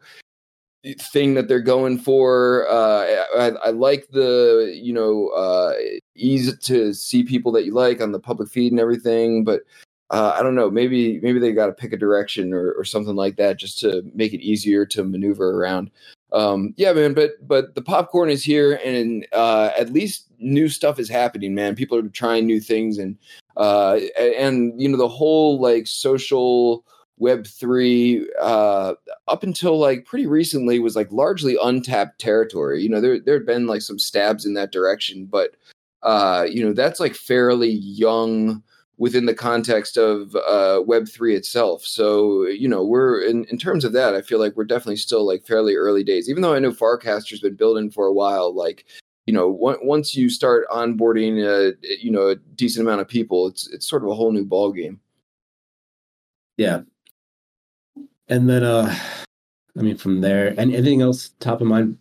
thing 1.12 1.34
that 1.34 1.48
they're 1.48 1.60
going 1.60 1.98
for 1.98 2.68
uh, 2.68 3.24
I, 3.36 3.48
I, 3.64 3.70
like 3.70 4.08
the 4.12 4.72
you 4.80 4.92
know 4.92 5.28
uh, 5.28 5.74
ease 6.14 6.56
to 6.56 6.94
see 6.94 7.24
people 7.24 7.50
that 7.52 7.64
you 7.64 7.72
like 7.72 8.00
on 8.00 8.12
the 8.12 8.20
public 8.20 8.48
feed 8.48 8.72
and 8.72 8.80
everything 8.80 9.44
but 9.44 9.62
uh, 10.10 10.34
I 10.38 10.42
don't 10.42 10.54
know. 10.54 10.70
Maybe 10.70 11.20
maybe 11.20 11.38
they 11.38 11.52
got 11.52 11.66
to 11.66 11.72
pick 11.72 11.92
a 11.92 11.96
direction 11.96 12.52
or, 12.52 12.72
or 12.72 12.84
something 12.84 13.16
like 13.16 13.36
that 13.36 13.58
just 13.58 13.78
to 13.80 14.02
make 14.14 14.32
it 14.32 14.40
easier 14.40 14.86
to 14.86 15.04
maneuver 15.04 15.50
around. 15.50 15.90
Um, 16.32 16.74
yeah, 16.76 16.92
man. 16.92 17.14
But 17.14 17.32
but 17.46 17.74
the 17.74 17.82
popcorn 17.82 18.30
is 18.30 18.44
here, 18.44 18.80
and 18.84 19.26
uh, 19.32 19.70
at 19.78 19.92
least 19.92 20.26
new 20.38 20.68
stuff 20.68 20.98
is 20.98 21.08
happening, 21.08 21.54
man. 21.54 21.74
People 21.74 21.98
are 21.98 22.08
trying 22.08 22.46
new 22.46 22.60
things, 22.60 22.98
and 22.98 23.16
uh, 23.56 24.00
and 24.18 24.80
you 24.80 24.88
know 24.88 24.98
the 24.98 25.08
whole 25.08 25.60
like 25.60 25.86
social 25.86 26.84
Web 27.18 27.46
three 27.46 28.30
uh, 28.40 28.94
up 29.26 29.42
until 29.42 29.78
like 29.78 30.04
pretty 30.04 30.26
recently 30.26 30.78
was 30.78 30.94
like 30.94 31.10
largely 31.10 31.56
untapped 31.62 32.20
territory. 32.20 32.82
You 32.82 32.88
know 32.88 33.00
there 33.00 33.18
there 33.18 33.34
had 33.34 33.46
been 33.46 33.66
like 33.66 33.82
some 33.82 33.98
stabs 33.98 34.46
in 34.46 34.54
that 34.54 34.72
direction, 34.72 35.26
but 35.26 35.56
uh, 36.02 36.46
you 36.48 36.64
know 36.64 36.72
that's 36.72 37.00
like 37.00 37.14
fairly 37.14 37.70
young 37.70 38.62
within 38.98 39.26
the 39.26 39.34
context 39.34 39.96
of 39.96 40.34
uh, 40.34 40.82
Web3 40.86 41.36
itself. 41.36 41.84
So, 41.84 42.46
you 42.46 42.68
know, 42.68 42.84
we're 42.84 43.20
in, 43.20 43.44
in 43.44 43.56
terms 43.56 43.84
of 43.84 43.92
that, 43.92 44.14
I 44.14 44.22
feel 44.22 44.40
like 44.40 44.56
we're 44.56 44.64
definitely 44.64 44.96
still 44.96 45.24
like 45.24 45.46
fairly 45.46 45.76
early 45.76 46.02
days, 46.02 46.28
even 46.28 46.42
though 46.42 46.54
I 46.54 46.58
know 46.58 46.72
Farcaster's 46.72 47.40
been 47.40 47.54
building 47.54 47.90
for 47.90 48.06
a 48.06 48.12
while. 48.12 48.52
Like, 48.52 48.84
you 49.26 49.32
know, 49.32 49.48
once 49.48 50.16
you 50.16 50.28
start 50.28 50.66
onboarding, 50.68 51.44
a, 51.44 51.74
you 52.02 52.10
know, 52.10 52.28
a 52.28 52.36
decent 52.36 52.86
amount 52.86 53.00
of 53.00 53.08
people, 53.08 53.46
it's 53.46 53.68
it's 53.68 53.88
sort 53.88 54.02
of 54.02 54.08
a 54.08 54.14
whole 54.14 54.32
new 54.32 54.44
ball 54.44 54.72
game. 54.72 55.00
Yeah. 56.56 56.80
And 58.28 58.48
then, 58.48 58.64
uh, 58.64 58.94
I 59.78 59.82
mean, 59.82 59.96
from 59.96 60.20
there, 60.20 60.48
and 60.48 60.74
anything 60.74 61.02
else 61.02 61.30
top 61.40 61.60
of 61.60 61.66
mind 61.66 61.98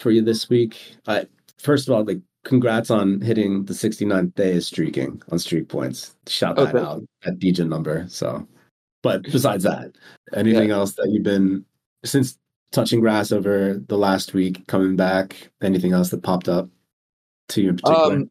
for 0.00 0.10
you 0.10 0.22
this 0.22 0.48
week? 0.48 0.96
I, 1.06 1.26
first 1.58 1.86
of 1.86 1.94
all, 1.94 2.04
like 2.04 2.20
congrats 2.44 2.90
on 2.90 3.20
hitting 3.20 3.64
the 3.64 3.74
69th 3.74 4.34
day 4.34 4.56
of 4.56 4.64
streaking 4.64 5.20
on 5.32 5.38
streak 5.38 5.68
points. 5.68 6.14
Shout 6.28 6.56
that 6.56 6.74
okay. 6.74 6.78
out 6.78 7.02
at 7.24 7.38
DJ 7.38 7.66
number. 7.68 8.06
So, 8.08 8.46
but 9.02 9.22
besides 9.22 9.64
that, 9.64 9.92
anything 10.34 10.68
yeah. 10.68 10.76
else 10.76 10.94
that 10.94 11.08
you've 11.10 11.24
been 11.24 11.64
since 12.04 12.38
touching 12.72 13.00
grass 13.00 13.32
over 13.32 13.82
the 13.88 13.96
last 13.96 14.34
week, 14.34 14.66
coming 14.66 14.96
back? 14.96 15.50
Anything 15.62 15.92
else 15.92 16.10
that 16.10 16.22
popped 16.22 16.48
up 16.48 16.68
to 17.50 17.62
you 17.62 17.70
in 17.70 17.76
particular? 17.76 18.14
Um, 18.14 18.30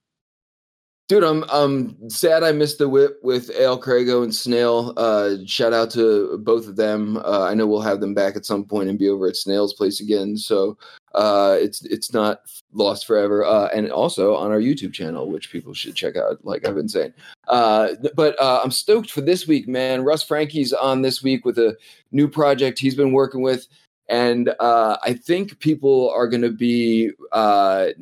dude, 1.08 1.24
I'm 1.24 1.44
I'm 1.52 2.10
sad 2.10 2.44
I 2.44 2.52
missed 2.52 2.78
the 2.78 2.90
WIP 2.90 3.18
with 3.24 3.50
Al 3.60 3.82
Crego 3.82 4.24
and 4.24 4.36
Snail. 4.36 4.94
Uh, 4.98 5.38
shout 5.46 5.74
out 5.74 5.90
to 5.92 6.38
both 6.40 6.68
of 6.68 6.76
them. 6.76 7.18
Uh, 7.18 7.44
I 7.44 7.54
know 7.56 7.66
we'll 7.66 7.82
have 7.82 8.02
them 8.02 8.14
back 8.14 8.36
at 8.36 8.46
some 8.46 8.66
point 8.66 8.90
and 8.90 9.00
be 9.00 9.10
over 9.10 9.28
at 9.28 9.38
Snail's 9.38 9.74
place 9.74 10.02
again. 10.02 10.38
So 10.38 10.78
uh, 11.14 11.58
it's 11.60 11.84
it's 11.86 12.14
not 12.14 12.42
lost 12.74 13.06
forever. 13.06 13.46
Uh, 13.46 13.68
and 13.68 13.92
also 13.92 14.36
on 14.36 14.52
our 14.52 14.60
YouTube 14.60 14.94
channel, 14.94 15.30
which 15.30 15.52
people 15.52 15.74
should 15.74 15.96
check 15.96 16.16
out, 16.16 16.44
like 16.44 16.68
I've 16.68 16.76
been 16.76 16.90
saying. 16.90 17.14
Uh, 17.48 17.90
but 18.16 18.40
uh, 18.42 18.62
I'm 18.64 18.72
stoked 18.72 19.12
for 19.12 19.22
this 19.22 19.48
week, 19.48 19.68
man. 19.68 20.04
Russ 20.04 20.24
Franky's 20.24 20.74
on 20.74 21.02
this 21.02 21.22
week 21.22 21.46
with 21.46 21.58
a 21.58 21.78
new 22.12 22.28
project 22.28 22.80
he's 22.80 22.96
been 22.96 23.12
working 23.12 23.42
with. 23.42 23.68
And 24.10 24.54
uh, 24.60 24.98
I 25.02 25.14
think 25.14 25.58
people 25.60 26.12
are 26.14 26.28
going 26.28 26.42
to 26.42 26.52
be, 26.52 27.12
I 27.32 27.94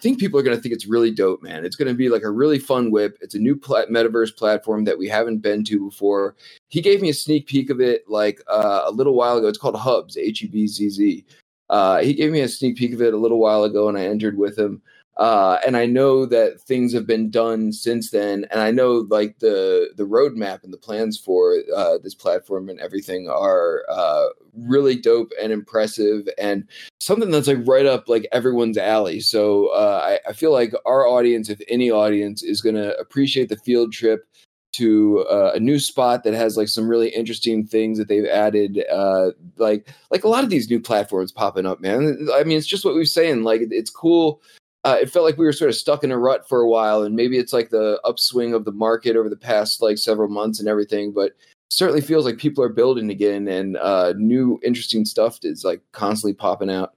think 0.00 0.18
people 0.18 0.40
are 0.40 0.42
going 0.42 0.56
to 0.56 0.62
think 0.62 0.74
it's 0.74 0.86
really 0.86 1.10
dope, 1.10 1.42
man. 1.42 1.66
It's 1.66 1.76
going 1.76 1.88
to 1.88 1.94
be 1.94 2.08
like 2.08 2.22
a 2.22 2.30
really 2.30 2.58
fun 2.58 2.90
WIP. 2.90 3.18
It's 3.20 3.34
a 3.34 3.38
new 3.38 3.54
metaverse 3.56 4.34
platform 4.34 4.84
that 4.84 4.96
we 4.96 5.06
haven't 5.06 5.38
been 5.38 5.62
to 5.64 5.90
before. 5.90 6.34
He 6.68 6.80
gave 6.80 7.02
me 7.02 7.10
a 7.10 7.14
sneak 7.14 7.46
peek 7.46 7.68
of 7.68 7.78
it 7.78 8.08
like 8.08 8.40
a 8.48 8.90
little 8.90 9.14
while 9.14 9.36
ago. 9.36 9.46
It's 9.46 9.58
called 9.58 9.74
Hubzz, 9.74 10.16
H 10.16 10.42
E 10.42 10.46
B 10.46 10.66
Z 10.66 10.88
Z. 10.88 11.26
Uh, 11.70 12.00
he 12.00 12.14
gave 12.14 12.32
me 12.32 12.40
a 12.40 12.48
sneak 12.48 12.76
peek 12.76 12.92
of 12.92 13.02
it 13.02 13.14
a 13.14 13.18
little 13.18 13.38
while 13.38 13.64
ago, 13.64 13.88
and 13.88 13.98
I 13.98 14.04
entered 14.04 14.38
with 14.38 14.58
him. 14.58 14.82
Uh, 15.16 15.58
and 15.64 15.76
I 15.76 15.86
know 15.86 16.26
that 16.26 16.60
things 16.60 16.92
have 16.92 17.06
been 17.06 17.30
done 17.30 17.72
since 17.72 18.10
then, 18.10 18.46
and 18.50 18.60
I 18.60 18.72
know 18.72 19.06
like 19.08 19.38
the 19.38 19.90
the 19.96 20.02
roadmap 20.02 20.64
and 20.64 20.72
the 20.72 20.78
plans 20.78 21.16
for 21.16 21.56
uh, 21.74 21.98
this 22.02 22.16
platform 22.16 22.68
and 22.68 22.80
everything 22.80 23.28
are 23.28 23.84
uh, 23.88 24.26
really 24.56 24.96
dope 24.96 25.30
and 25.40 25.52
impressive, 25.52 26.28
and 26.36 26.68
something 26.98 27.30
that's 27.30 27.46
like 27.46 27.64
right 27.64 27.86
up 27.86 28.08
like 28.08 28.26
everyone's 28.32 28.76
alley. 28.76 29.20
So 29.20 29.68
uh, 29.68 30.18
I, 30.26 30.30
I 30.30 30.32
feel 30.32 30.50
like 30.52 30.74
our 30.84 31.06
audience, 31.06 31.48
if 31.48 31.60
any 31.68 31.92
audience, 31.92 32.42
is 32.42 32.60
going 32.60 32.74
to 32.74 32.98
appreciate 32.98 33.48
the 33.48 33.56
field 33.56 33.92
trip 33.92 34.26
to 34.74 35.26
uh, 35.30 35.52
a 35.54 35.60
new 35.60 35.78
spot 35.78 36.24
that 36.24 36.34
has 36.34 36.56
like 36.56 36.68
some 36.68 36.88
really 36.88 37.08
interesting 37.08 37.66
things 37.66 37.98
that 37.98 38.08
they've 38.08 38.26
added 38.26 38.84
uh, 38.90 39.30
like 39.56 39.88
like 40.10 40.24
a 40.24 40.28
lot 40.28 40.44
of 40.44 40.50
these 40.50 40.70
new 40.70 40.80
platforms 40.80 41.32
popping 41.32 41.66
up 41.66 41.80
man 41.80 42.28
i 42.34 42.44
mean 42.44 42.58
it's 42.58 42.66
just 42.66 42.84
what 42.84 42.94
we 42.94 43.00
are 43.00 43.06
saying 43.06 43.42
like 43.42 43.60
it's 43.70 43.90
cool 43.90 44.40
uh, 44.84 44.98
it 45.00 45.10
felt 45.10 45.24
like 45.24 45.38
we 45.38 45.46
were 45.46 45.52
sort 45.52 45.70
of 45.70 45.74
stuck 45.74 46.04
in 46.04 46.12
a 46.12 46.18
rut 46.18 46.46
for 46.46 46.60
a 46.60 46.68
while, 46.68 47.02
and 47.02 47.16
maybe 47.16 47.38
it's 47.38 47.54
like 47.54 47.70
the 47.70 47.98
upswing 48.04 48.52
of 48.52 48.66
the 48.66 48.72
market 48.72 49.16
over 49.16 49.30
the 49.30 49.36
past 49.36 49.80
like 49.80 49.96
several 49.96 50.28
months 50.28 50.60
and 50.60 50.68
everything. 50.68 51.10
But 51.10 51.32
certainly 51.70 52.02
feels 52.02 52.26
like 52.26 52.36
people 52.36 52.62
are 52.62 52.68
building 52.68 53.10
again, 53.10 53.48
and 53.48 53.78
uh, 53.78 54.12
new 54.18 54.60
interesting 54.62 55.06
stuff 55.06 55.38
is 55.42 55.64
like 55.64 55.80
constantly 55.92 56.34
popping 56.34 56.70
out. 56.70 56.92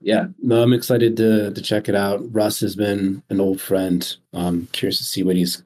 Yeah, 0.00 0.28
no, 0.42 0.62
I'm 0.62 0.72
excited 0.72 1.16
to 1.16 1.52
to 1.52 1.62
check 1.62 1.88
it 1.88 1.94
out. 1.94 2.20
Russ 2.32 2.60
has 2.60 2.76
been 2.76 3.22
an 3.30 3.40
old 3.40 3.60
friend. 3.60 4.16
Um, 4.32 4.68
curious 4.72 4.98
to 4.98 5.04
see 5.04 5.22
what 5.22 5.36
he's 5.36 5.62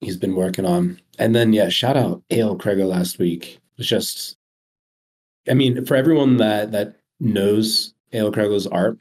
he's 0.00 0.16
been 0.16 0.34
working 0.34 0.64
on. 0.64 1.00
And 1.18 1.34
then 1.34 1.52
yeah, 1.52 1.68
shout 1.68 1.96
out 1.96 2.22
Al 2.30 2.56
Crego 2.56 2.86
last 2.86 3.18
week. 3.18 3.58
Was 3.78 3.86
just, 3.86 4.36
I 5.48 5.54
mean, 5.54 5.84
for 5.84 5.96
everyone 5.96 6.38
that 6.38 6.72
that 6.72 6.96
knows 7.20 7.94
Al 8.12 8.32
Crego's 8.32 8.66
art, 8.66 8.98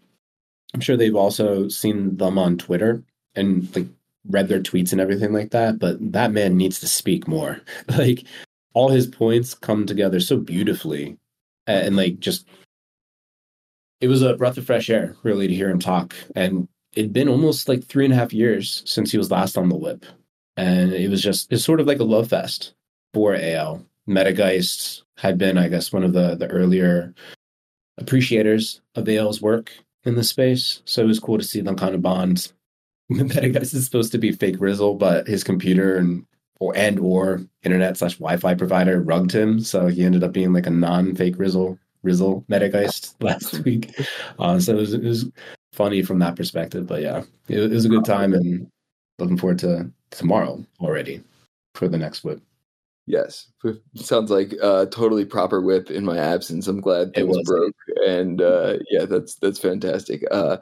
I'm 0.74 0.82
sure 0.82 0.98
they've 0.98 1.16
also 1.16 1.70
seen 1.70 2.18
them 2.18 2.38
on 2.38 2.58
Twitter 2.58 3.04
and 3.36 3.74
like 3.76 3.88
read 4.28 4.50
their 4.50 4.62
tweets 4.62 4.92
and 4.92 5.00
everything 5.00 5.32
like 5.32 5.52
that. 5.52 5.80
But 5.80 5.98
that 6.12 6.32
man 6.32 6.58
needs 6.58 6.80
to 6.82 6.88
speak 6.88 7.28
more. 7.28 7.62
like 7.98 8.26
all 8.74 8.90
his 8.90 9.08
points 9.08 9.54
come 9.54 9.86
together 9.86 10.20
so 10.20 10.38
beautifully, 10.38 11.18
and, 11.66 11.88
and 11.88 11.96
like 11.96 12.20
just 12.20 12.46
it 14.02 14.08
was 14.08 14.22
a 14.22 14.36
breath 14.36 14.58
of 14.58 14.66
fresh 14.66 14.90
air 14.90 15.16
really 15.24 15.48
to 15.48 15.56
hear 15.56 15.70
him 15.70 15.80
talk. 15.80 16.14
And 16.36 16.68
it'd 16.94 17.14
been 17.14 17.30
almost 17.30 17.68
like 17.70 17.84
three 17.84 18.06
and 18.06 18.14
a 18.14 18.18
half 18.18 18.34
years 18.34 18.84
since 18.86 19.12
he 19.12 19.18
was 19.18 19.32
last 19.32 19.58
on 19.58 19.70
the 19.70 19.76
WIP, 19.76 20.06
and 20.58 20.94
it 20.94 21.10
was 21.10 21.22
just 21.22 21.52
it's 21.52 21.64
sort 21.64 21.80
of 21.80 21.88
like 21.88 22.00
a 22.00 22.04
love 22.04 22.30
fest 22.30 22.74
for 23.14 23.36
AL. 23.36 23.86
Metageist 24.08 25.04
had 25.18 25.38
been, 25.38 25.58
I 25.58 25.68
guess, 25.68 25.92
one 25.92 26.04
of 26.04 26.14
the 26.14 26.36
the 26.36 26.48
earlier 26.48 27.14
appreciators 27.98 28.82
of 28.96 29.08
AL's 29.08 29.42
work 29.42 29.72
in 30.04 30.16
the 30.16 30.24
space. 30.24 30.82
So 30.86 31.02
it 31.04 31.08
was 31.08 31.20
cool 31.20 31.38
to 31.38 31.44
see 31.44 31.62
them 31.62 31.76
kind 31.76 31.96
of 31.96 32.02
bond. 32.02 32.52
Metageist 33.12 33.74
is 33.74 33.86
supposed 33.86 34.12
to 34.12 34.18
be 34.18 34.32
fake 34.32 34.58
Rizzle, 34.60 34.98
but 34.98 35.28
his 35.28 35.44
computer 35.44 35.96
and 35.98 36.26
or 36.60 36.76
and 36.76 37.00
or 37.00 37.42
internet 37.64 37.98
slash 37.98 38.16
Wi-Fi 38.16 38.56
provider 38.56 39.02
rugged 39.02 39.34
him, 39.34 39.60
so 39.60 39.88
he 39.88 40.04
ended 40.04 40.24
up 40.24 40.32
being 40.32 40.54
like 40.54 40.68
a 40.68 40.72
non-fake 40.72 41.38
Rizzle 41.38 41.78
Rizzle 42.06 42.46
Metageist 42.50 43.16
last 43.22 43.60
week. 43.66 43.94
Uh, 44.40 44.60
so 44.60 44.74
it 44.74 44.80
was, 44.80 44.94
it 44.94 45.04
was 45.04 45.26
funny 45.74 46.02
from 46.02 46.20
that 46.20 46.36
perspective. 46.36 46.88
But 46.88 47.02
yeah, 47.02 47.24
it, 47.50 47.60
it 47.60 47.72
was 47.72 47.86
a 47.86 47.90
good 47.90 48.06
time, 48.06 48.34
and 48.34 48.70
looking 49.20 49.38
forward 49.38 49.60
to 49.60 49.92
tomorrow 50.12 50.64
already 50.80 51.22
for 51.74 51.88
the 51.88 51.98
next 51.98 52.24
WIP. 52.24 52.42
Yes, 53.08 53.52
sounds 53.96 54.32
like 54.32 54.54
a 54.54 54.88
totally 54.88 55.26
proper 55.26 55.62
WIP 55.62 55.92
in 55.92 56.04
my 56.04 56.18
absence. 56.18 56.68
I'm 56.68 56.82
glad 56.82 57.12
it 57.16 57.28
was 57.28 57.44
broke, 57.46 57.76
and 58.08 58.42
uh, 58.42 58.78
yeah, 58.90 59.06
that's 59.06 59.36
that's 59.36 59.60
fantastic. 59.60 60.24
Uh, 60.32 60.58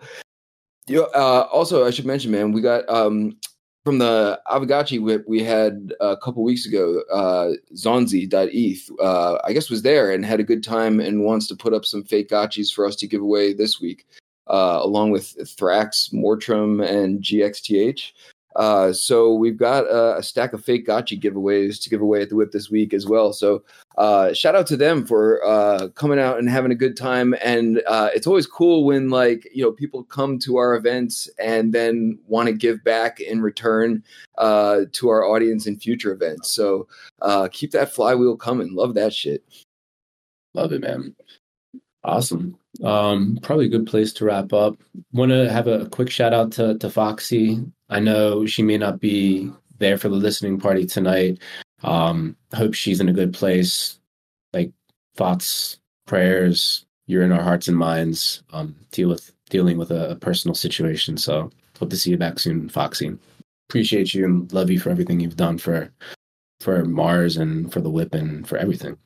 you 0.88 0.97
know, 0.97 1.08
uh, 1.15 1.47
also, 1.53 1.86
I 1.86 1.91
should 1.91 2.06
mention, 2.06 2.32
man, 2.32 2.51
we 2.51 2.60
got 2.62 2.88
um, 2.89 3.38
from 3.84 3.98
the 3.98 4.39
Aavegotchi 4.48 5.02
WIP 5.02 5.26
we 5.28 5.43
had 5.43 5.93
a 6.00 6.15
couple 6.17 6.43
weeks 6.43 6.65
ago. 6.65 7.02
Uh, 7.12 7.52
Zaunzi.eth, 7.76 8.89
uh, 9.02 9.38
I 9.43 9.54
guess, 9.54 9.69
was 9.69 9.82
there 9.82 10.12
and 10.12 10.26
had 10.26 10.39
a 10.39 10.43
good 10.43 10.63
time 10.63 11.00
and 11.00 11.24
wants 11.24 11.48
to 11.48 11.56
put 11.56 11.74
up 11.74 11.86
some 11.86 12.04
fake 12.04 12.30
gotchis 12.30 12.74
for 12.74 12.86
us 12.86 12.96
to 12.98 13.08
give 13.08 13.22
away 13.22 13.54
this 13.54 13.82
week, 13.82 14.06
uh, 14.48 14.80
along 14.82 15.12
with 15.12 15.36
Thrax, 15.58 16.13
Mortrem, 16.13 16.82
and 16.88 17.22
GXTH. 17.22 18.12
Uh, 18.56 18.94
so 18.94 19.34
we've 19.34 19.58
got 19.58 19.86
a, 19.86 20.18
a, 20.18 20.24
stack 20.24 20.54
of 20.54 20.63
fake 20.63 20.86
gotchi 20.88 21.20
giveaways 21.20 21.82
to 21.82 21.89
give 21.89 22.02
away 22.02 22.22
at 22.22 22.30
the 22.30 22.36
WIP 22.36 22.52
this 22.52 22.70
week 22.70 22.94
as 22.94 23.08
well. 23.08 23.34
So 23.34 23.63
uh, 23.98 24.34
shout 24.34 24.56
out 24.56 24.68
to 24.68 24.78
them 24.78 25.06
for 25.06 25.44
uh, 25.44 25.88
coming 25.89 26.20
out 26.20 26.38
and 26.38 26.50
having 26.50 26.72
a 26.72 26.76
good 26.76 26.96
time. 26.96 27.34
And 27.44 27.82
uh, 27.88 28.10
it's 28.13 28.28
always 28.28 28.46
cool 28.46 28.86
when 28.86 29.10
like 29.10 29.48
you 29.54 29.63
know 29.63 29.72
people 29.72 30.04
come 30.04 30.38
to 30.39 30.58
our 30.58 30.76
events 30.76 31.30
and 31.39 31.74
then 31.74 32.20
want 32.28 32.48
to 32.48 32.54
give 32.54 32.84
back 32.84 33.20
in 33.20 33.42
return 33.42 34.04
uh, 34.38 34.82
to 34.94 35.10
our 35.10 35.24
audience 35.24 35.66
in 35.66 35.80
future 35.80 36.12
events. 36.12 36.52
So 36.52 36.88
uh, 37.22 37.50
keep 37.52 37.72
that 37.72 37.92
flywheel 37.92 38.38
coming. 38.38 38.76
Love 38.76 38.94
that 38.96 39.13
shit. 39.13 39.44
Love 40.54 40.72
it, 40.74 40.82
man. 40.82 41.16
Awesome. 42.04 42.58
Um, 42.84 43.39
probably 43.42 43.68
a 43.68 43.70
good 43.70 43.88
place 43.88 44.12
to 44.13 44.26
wrap 44.26 44.52
up. 44.52 44.76
Want 45.13 45.32
to 45.32 45.50
have 45.52 45.68
a 45.68 45.88
quick 45.89 46.10
shout 46.10 46.34
out 46.34 46.52
to 46.54 46.78
to 46.80 46.89
Foxy. 46.89 47.63
I 47.89 48.00
know 48.00 48.46
she 48.46 48.62
may 48.63 48.78
not 48.78 49.00
be 49.00 49.52
there 49.80 49.98
for 49.98 50.10
the 50.10 50.16
listening 50.16 50.60
party 50.60 50.86
tonight. 50.86 51.39
Um, 51.84 52.36
hope 52.54 52.74
she's 52.74 53.00
in 53.00 53.10
a 53.10 53.13
good 53.13 53.34
place. 53.34 54.00
Like 54.52 54.72
thoughts, 55.16 55.80
prayers, 56.06 56.86
you're 57.08 57.24
in 57.24 57.32
our 57.32 57.44
hearts 57.44 57.68
and 57.68 57.78
minds. 57.78 58.44
Um, 58.52 58.76
deal 58.92 59.10
with 59.10 59.32
dealing 59.50 59.78
with 59.78 59.92
a, 59.92 60.12
a 60.12 60.16
personal 60.16 60.56
situation. 60.56 61.18
So 61.18 61.52
hope 61.80 61.89
to 61.89 61.98
see 61.98 62.12
you 62.12 62.18
back 62.18 62.39
soon, 62.39 62.70
Foxy. 62.70 63.18
Appreciate 63.70 64.13
you 64.13 64.26
and 64.26 64.52
love 64.52 64.70
you 64.70 64.80
for 64.80 64.89
everything 64.89 65.20
you've 65.20 65.38
done 65.38 65.58
for 65.58 65.89
for 66.60 66.84
Mars 66.86 67.38
and 67.38 67.72
for 67.72 67.82
the 67.82 67.89
WIP 67.89 68.13
and 68.13 68.48
for 68.48 68.58
everything. 68.58 68.98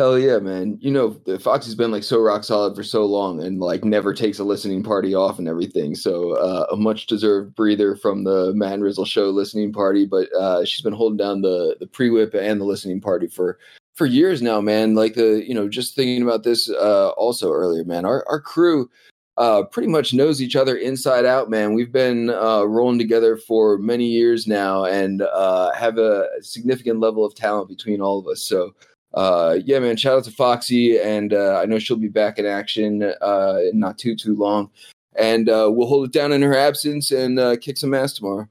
Hell 0.00 0.18
yeah, 0.18 0.38
man. 0.38 0.78
You 0.80 0.90
know, 0.90 1.10
the 1.26 1.38
Foxy's 1.38 1.74
been 1.74 1.90
like 1.90 2.04
so 2.04 2.22
rock 2.22 2.42
solid 2.42 2.74
for 2.74 2.82
so 2.82 3.04
long 3.04 3.42
and 3.42 3.60
like 3.60 3.84
never 3.84 4.14
takes 4.14 4.38
a 4.38 4.44
listening 4.44 4.82
party 4.82 5.14
off 5.14 5.38
and 5.38 5.46
everything. 5.46 5.94
So 5.94 6.38
uh, 6.38 6.64
a 6.72 6.76
much 6.78 7.04
deserved 7.04 7.54
breather 7.54 7.94
from 7.94 8.24
the 8.24 8.54
Man 8.54 8.80
Rizzle 8.80 9.06
show 9.06 9.28
listening 9.28 9.74
party. 9.74 10.06
But 10.06 10.32
uh, 10.32 10.64
she's 10.64 10.80
been 10.80 10.94
holding 10.94 11.18
down 11.18 11.42
the 11.42 11.76
the 11.80 11.86
pre 11.86 12.08
WIP 12.08 12.34
and 12.34 12.58
the 12.58 12.64
listening 12.64 13.02
party 13.02 13.26
for 13.26 13.58
for 13.92 14.06
years 14.06 14.40
now, 14.40 14.62
man. 14.62 14.94
Like 14.94 15.16
the, 15.16 15.46
you 15.46 15.52
know, 15.52 15.68
just 15.68 15.94
thinking 15.94 16.22
about 16.22 16.44
this 16.44 16.70
uh, 16.70 17.10
also 17.10 17.52
earlier, 17.52 17.84
man. 17.84 18.06
Our 18.06 18.26
our 18.26 18.40
crew 18.40 18.88
uh, 19.36 19.64
pretty 19.64 19.88
much 19.88 20.14
knows 20.14 20.40
each 20.40 20.56
other 20.56 20.76
inside 20.76 21.26
out, 21.26 21.50
man. 21.50 21.74
We've 21.74 21.92
been 21.92 22.30
uh, 22.30 22.64
rolling 22.64 22.98
together 22.98 23.36
for 23.36 23.76
many 23.76 24.06
years 24.06 24.46
now 24.46 24.84
and 24.84 25.20
uh, 25.22 25.72
have 25.72 25.98
a 25.98 26.26
significant 26.40 27.00
level 27.00 27.24
of 27.24 27.34
talent 27.34 27.68
between 27.68 28.00
all 28.00 28.18
of 28.18 28.26
us. 28.26 28.42
So 28.42 28.74
uh, 29.14 29.58
yeah, 29.64 29.78
man, 29.78 29.96
shout 29.96 30.18
out 30.18 30.24
to 30.24 30.30
Foxy, 30.30 30.98
and 30.98 31.32
uh, 31.32 31.60
I 31.60 31.66
know 31.66 31.78
she'll 31.78 31.96
be 31.96 32.08
back 32.08 32.38
in 32.38 32.46
action 32.46 33.02
uh, 33.20 33.58
not 33.72 33.98
too 33.98 34.14
too 34.14 34.36
long, 34.36 34.70
and 35.16 35.48
uh, 35.48 35.68
we'll 35.72 35.88
hold 35.88 36.06
it 36.06 36.12
down 36.12 36.32
in 36.32 36.42
her 36.42 36.56
absence 36.56 37.10
and 37.10 37.38
uh, 37.38 37.56
kick 37.56 37.76
some 37.76 37.94
ass 37.94 38.12
tomorrow. 38.12 38.48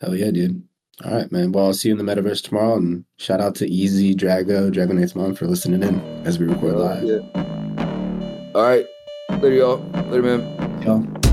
Hell 0.00 0.14
yeah, 0.14 0.30
dude! 0.30 0.62
All 1.04 1.14
right, 1.14 1.30
man. 1.32 1.52
Well, 1.52 1.66
I'll 1.66 1.72
see 1.72 1.88
you 1.88 1.98
in 1.98 2.04
the 2.04 2.12
metaverse 2.12 2.42
tomorrow, 2.42 2.76
and 2.76 3.04
shout 3.16 3.40
out 3.40 3.54
to 3.56 3.68
Easy 3.68 4.14
Drago 4.14 4.70
Dragon 4.70 5.08
mom 5.14 5.34
for 5.34 5.46
listening 5.46 5.82
in 5.82 6.00
as 6.26 6.38
we 6.38 6.46
record 6.46 6.74
live. 6.74 7.04
Yeah. 7.04 8.52
All 8.54 8.62
right, 8.62 8.86
later, 9.40 9.54
y'all. 9.54 9.78
Later, 10.10 10.22
man. 10.22 10.82
Y'all. 10.82 11.27